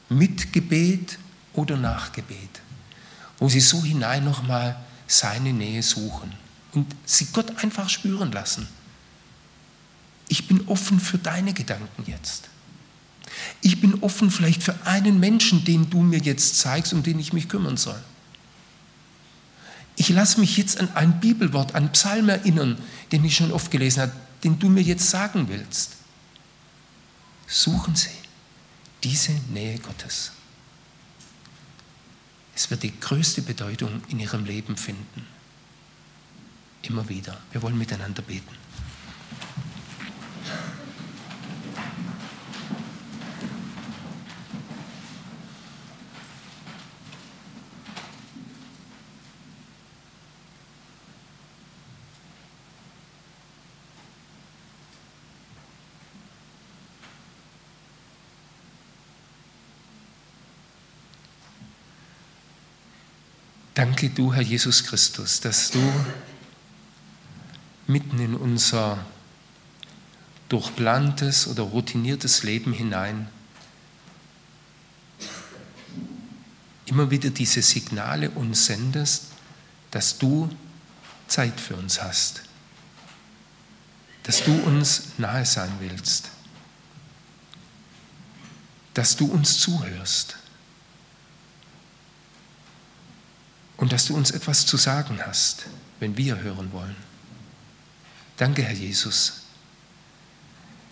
mit 0.10 0.54
Gebet 0.54 1.18
oder 1.54 1.78
nach 1.78 2.12
Gebet, 2.12 2.62
wo 3.38 3.50
Sie 3.50 3.60
so 3.60 3.84
hinein 3.84 4.24
nochmal 4.24 4.76
seine 5.08 5.54
Nähe 5.54 5.84
suchen 5.84 6.34
und 6.74 6.96
Sie 7.06 7.28
Gott 7.34 7.64
einfach 7.64 7.90
spüren 7.90 8.32
lassen. 8.32 8.68
Ich 10.28 10.48
bin 10.48 10.68
offen 10.68 11.00
für 11.00 11.18
deine 11.18 11.54
Gedanken 11.54 12.04
jetzt. 12.06 12.50
Ich 13.62 13.82
bin 13.82 14.02
offen 14.02 14.32
vielleicht 14.32 14.64
für 14.64 14.76
einen 14.86 15.20
Menschen, 15.20 15.64
den 15.66 15.90
du 15.90 16.02
mir 16.02 16.20
jetzt 16.20 16.60
zeigst, 16.60 16.94
um 16.94 17.04
den 17.04 17.20
ich 17.20 17.34
mich 17.34 17.50
kümmern 17.50 17.78
soll. 17.78 18.00
Ich 20.00 20.08
lasse 20.08 20.40
mich 20.40 20.56
jetzt 20.56 20.80
an 20.80 20.90
ein 20.96 21.20
Bibelwort, 21.20 21.76
an 21.76 21.92
Psalm 21.92 22.30
erinnern, 22.30 22.82
den 23.12 23.26
ich 23.26 23.36
schon 23.36 23.52
oft 23.52 23.70
gelesen 23.70 24.04
habe, 24.04 24.14
den 24.46 24.58
du 24.58 24.70
mir 24.70 24.82
jetzt 24.82 25.10
sagen 25.10 25.50
willst. 25.50 25.98
Suchen 27.48 27.98
Sie 27.98 28.10
diese 29.04 29.34
Nähe 29.50 29.78
Gottes. 29.78 30.32
Es 32.56 32.72
wird 32.72 32.84
die 32.84 32.98
größte 32.98 33.42
Bedeutung 33.42 34.02
in 34.08 34.22
Ihrem 34.22 34.46
Leben 34.46 34.78
finden. 34.78 35.28
Immer 36.84 37.10
wieder. 37.10 37.38
Wir 37.52 37.62
wollen 37.62 37.78
miteinander 37.78 38.22
beten. 38.22 38.56
Danke 63.80 64.10
du, 64.10 64.34
Herr 64.34 64.42
Jesus 64.42 64.84
Christus, 64.84 65.40
dass 65.40 65.72
du 65.72 65.80
mitten 67.88 68.20
in 68.20 68.36
unser 68.36 69.06
durchplantes 70.50 71.48
oder 71.48 71.64
routiniertes 71.64 72.44
Leben 72.44 72.74
hinein 72.74 73.30
immer 76.88 77.10
wieder 77.10 77.30
diese 77.30 77.62
Signale 77.62 78.32
uns 78.32 78.66
sendest, 78.66 79.28
dass 79.92 80.18
du 80.18 80.50
Zeit 81.30 81.58
für 81.58 81.78
uns 81.78 82.04
hast, 82.04 82.44
dass 84.24 84.44
du 84.44 84.52
uns 84.64 85.04
nahe 85.18 85.46
sein 85.46 85.72
willst, 85.80 86.32
dass 88.94 89.16
du 89.16 89.28
uns 89.28 89.58
zuhörst. 89.58 90.39
Und 93.80 93.94
dass 93.94 94.06
du 94.06 94.16
uns 94.16 94.32
etwas 94.32 94.66
zu 94.66 94.76
sagen 94.76 95.20
hast, 95.26 95.66
wenn 96.02 96.18
wir 96.18 96.42
hören 96.42 96.74
wollen. 96.74 96.98
Danke, 98.36 98.62
Herr 98.62 98.74
Jesus, 98.74 99.44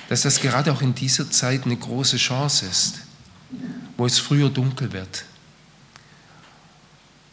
dass 0.08 0.22
das 0.22 0.40
gerade 0.40 0.72
auch 0.72 0.82
in 0.82 0.96
dieser 0.96 1.30
Zeit 1.30 1.66
eine 1.66 1.76
große 1.76 2.16
Chance 2.16 2.66
ist, 2.66 3.02
wo 3.98 4.06
es 4.06 4.20
früher 4.20 4.50
dunkel 4.50 4.94
wird, 4.94 5.26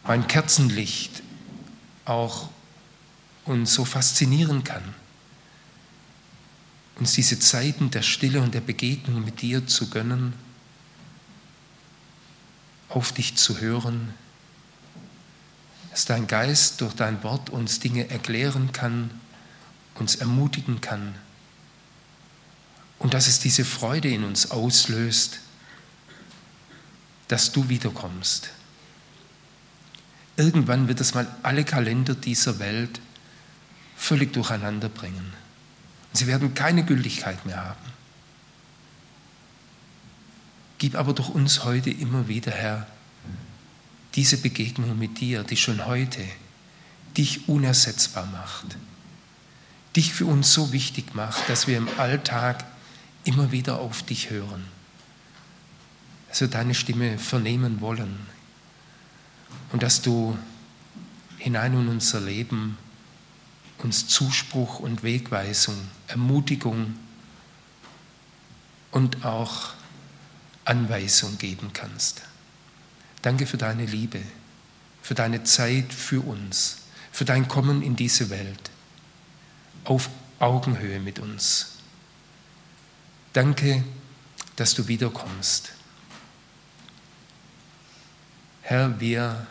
wo 0.02 0.26
Kerzenlicht 0.26 1.22
auch 2.04 2.48
uns 3.44 3.74
so 3.74 3.84
faszinieren 3.84 4.64
kann, 4.64 4.82
uns 6.96 7.12
diese 7.12 7.38
Zeiten 7.38 7.92
der 7.92 8.02
Stille 8.02 8.40
und 8.40 8.54
der 8.54 8.60
Begegnung 8.60 9.24
mit 9.24 9.40
dir 9.40 9.68
zu 9.68 9.88
gönnen, 9.88 10.32
auf 12.88 13.12
dich 13.12 13.36
zu 13.36 13.60
hören, 13.60 14.14
dass 15.94 16.06
dein 16.06 16.26
Geist 16.26 16.80
durch 16.80 16.92
dein 16.94 17.22
Wort 17.22 17.50
uns 17.50 17.78
Dinge 17.78 18.10
erklären 18.10 18.72
kann, 18.72 19.12
uns 19.94 20.16
ermutigen 20.16 20.80
kann 20.80 21.14
und 22.98 23.14
dass 23.14 23.28
es 23.28 23.38
diese 23.38 23.64
Freude 23.64 24.08
in 24.08 24.24
uns 24.24 24.50
auslöst, 24.50 25.38
dass 27.28 27.52
du 27.52 27.68
wiederkommst. 27.68 28.50
Irgendwann 30.36 30.88
wird 30.88 31.00
es 31.00 31.14
mal 31.14 31.28
alle 31.44 31.62
Kalender 31.64 32.16
dieser 32.16 32.58
Welt 32.58 33.00
völlig 33.96 34.32
durcheinander 34.32 34.88
bringen. 34.88 35.32
Sie 36.12 36.26
werden 36.26 36.54
keine 36.54 36.84
Gültigkeit 36.84 37.46
mehr 37.46 37.64
haben. 37.64 37.92
Gib 40.78 40.96
aber 40.96 41.12
durch 41.12 41.28
uns 41.28 41.62
heute 41.62 41.90
immer 41.90 42.26
wieder, 42.26 42.50
Herr, 42.50 42.88
diese 44.14 44.38
Begegnung 44.38 44.98
mit 44.98 45.20
dir, 45.20 45.42
die 45.42 45.56
schon 45.56 45.84
heute 45.86 46.24
dich 47.16 47.48
unersetzbar 47.48 48.26
macht, 48.26 48.76
dich 49.96 50.12
für 50.12 50.26
uns 50.26 50.52
so 50.52 50.72
wichtig 50.72 51.14
macht, 51.14 51.48
dass 51.48 51.66
wir 51.66 51.76
im 51.76 51.88
Alltag 51.98 52.64
immer 53.24 53.52
wieder 53.52 53.78
auf 53.78 54.02
dich 54.02 54.30
hören, 54.30 54.64
dass 56.28 56.40
wir 56.40 56.48
deine 56.48 56.74
Stimme 56.74 57.18
vernehmen 57.18 57.80
wollen 57.80 58.26
und 59.72 59.82
dass 59.82 60.02
du 60.02 60.36
hinein 61.38 61.74
in 61.74 61.88
unser 61.88 62.20
Leben 62.20 62.78
uns 63.78 64.08
Zuspruch 64.08 64.78
und 64.78 65.02
Wegweisung, 65.02 65.76
Ermutigung 66.06 66.94
und 68.92 69.24
auch 69.24 69.74
Anweisung 70.64 71.36
geben 71.38 71.70
kannst. 71.72 72.22
Danke 73.24 73.46
für 73.46 73.56
deine 73.56 73.86
Liebe, 73.86 74.20
für 75.00 75.14
deine 75.14 75.44
Zeit 75.44 75.94
für 75.94 76.20
uns, 76.20 76.82
für 77.10 77.24
dein 77.24 77.48
Kommen 77.48 77.80
in 77.80 77.96
diese 77.96 78.28
Welt, 78.28 78.70
auf 79.84 80.10
Augenhöhe 80.40 81.00
mit 81.00 81.18
uns. 81.20 81.78
Danke, 83.32 83.82
dass 84.56 84.74
du 84.74 84.88
wiederkommst. 84.88 85.72
Herr, 88.60 89.00
wir, 89.00 89.46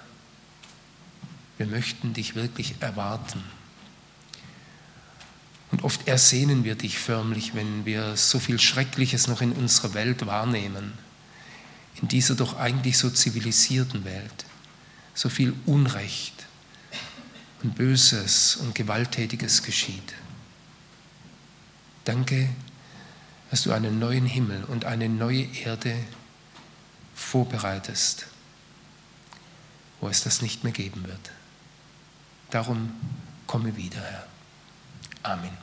wir 1.57 1.65
möchten 1.65 2.13
dich 2.13 2.36
wirklich 2.36 2.76
erwarten. 2.80 3.43
Und 5.71 5.84
oft 5.84 6.07
ersehnen 6.07 6.63
wir 6.63 6.76
dich 6.76 6.99
förmlich, 6.99 7.55
wenn 7.55 7.86
wir 7.86 8.17
so 8.17 8.38
viel 8.38 8.59
Schreckliches 8.59 9.28
noch 9.28 9.41
in 9.41 9.51
unserer 9.51 9.95
Welt 9.95 10.28
wahrnehmen 10.28 10.93
in 12.02 12.08
dieser 12.08 12.36
doch 12.36 12.58
eigentlich 12.58 12.98
so 12.98 13.10
zivilisierten 13.10 14.06
Welt 14.06 14.46
so 15.14 15.30
viel 15.30 15.54
Unrecht 15.66 16.46
und 17.62 17.76
Böses 17.76 18.58
und 18.58 18.76
Gewalttätiges 18.76 19.64
geschieht. 19.64 20.14
Danke, 22.04 22.50
dass 23.50 23.64
du 23.64 23.72
einen 23.72 24.00
neuen 24.00 24.26
Himmel 24.26 24.64
und 24.66 24.86
eine 24.86 25.08
neue 25.08 25.44
Erde 25.44 25.96
vorbereitest, 27.16 28.28
wo 30.02 30.08
es 30.10 30.24
das 30.24 30.41
nicht 30.41 30.64
mehr 30.64 30.74
geben 30.74 31.06
wird. 31.06 31.32
Darum 32.50 32.91
komme 33.48 33.76
wieder, 33.78 34.02
Herr. 34.02 34.28
Amen. 35.24 35.58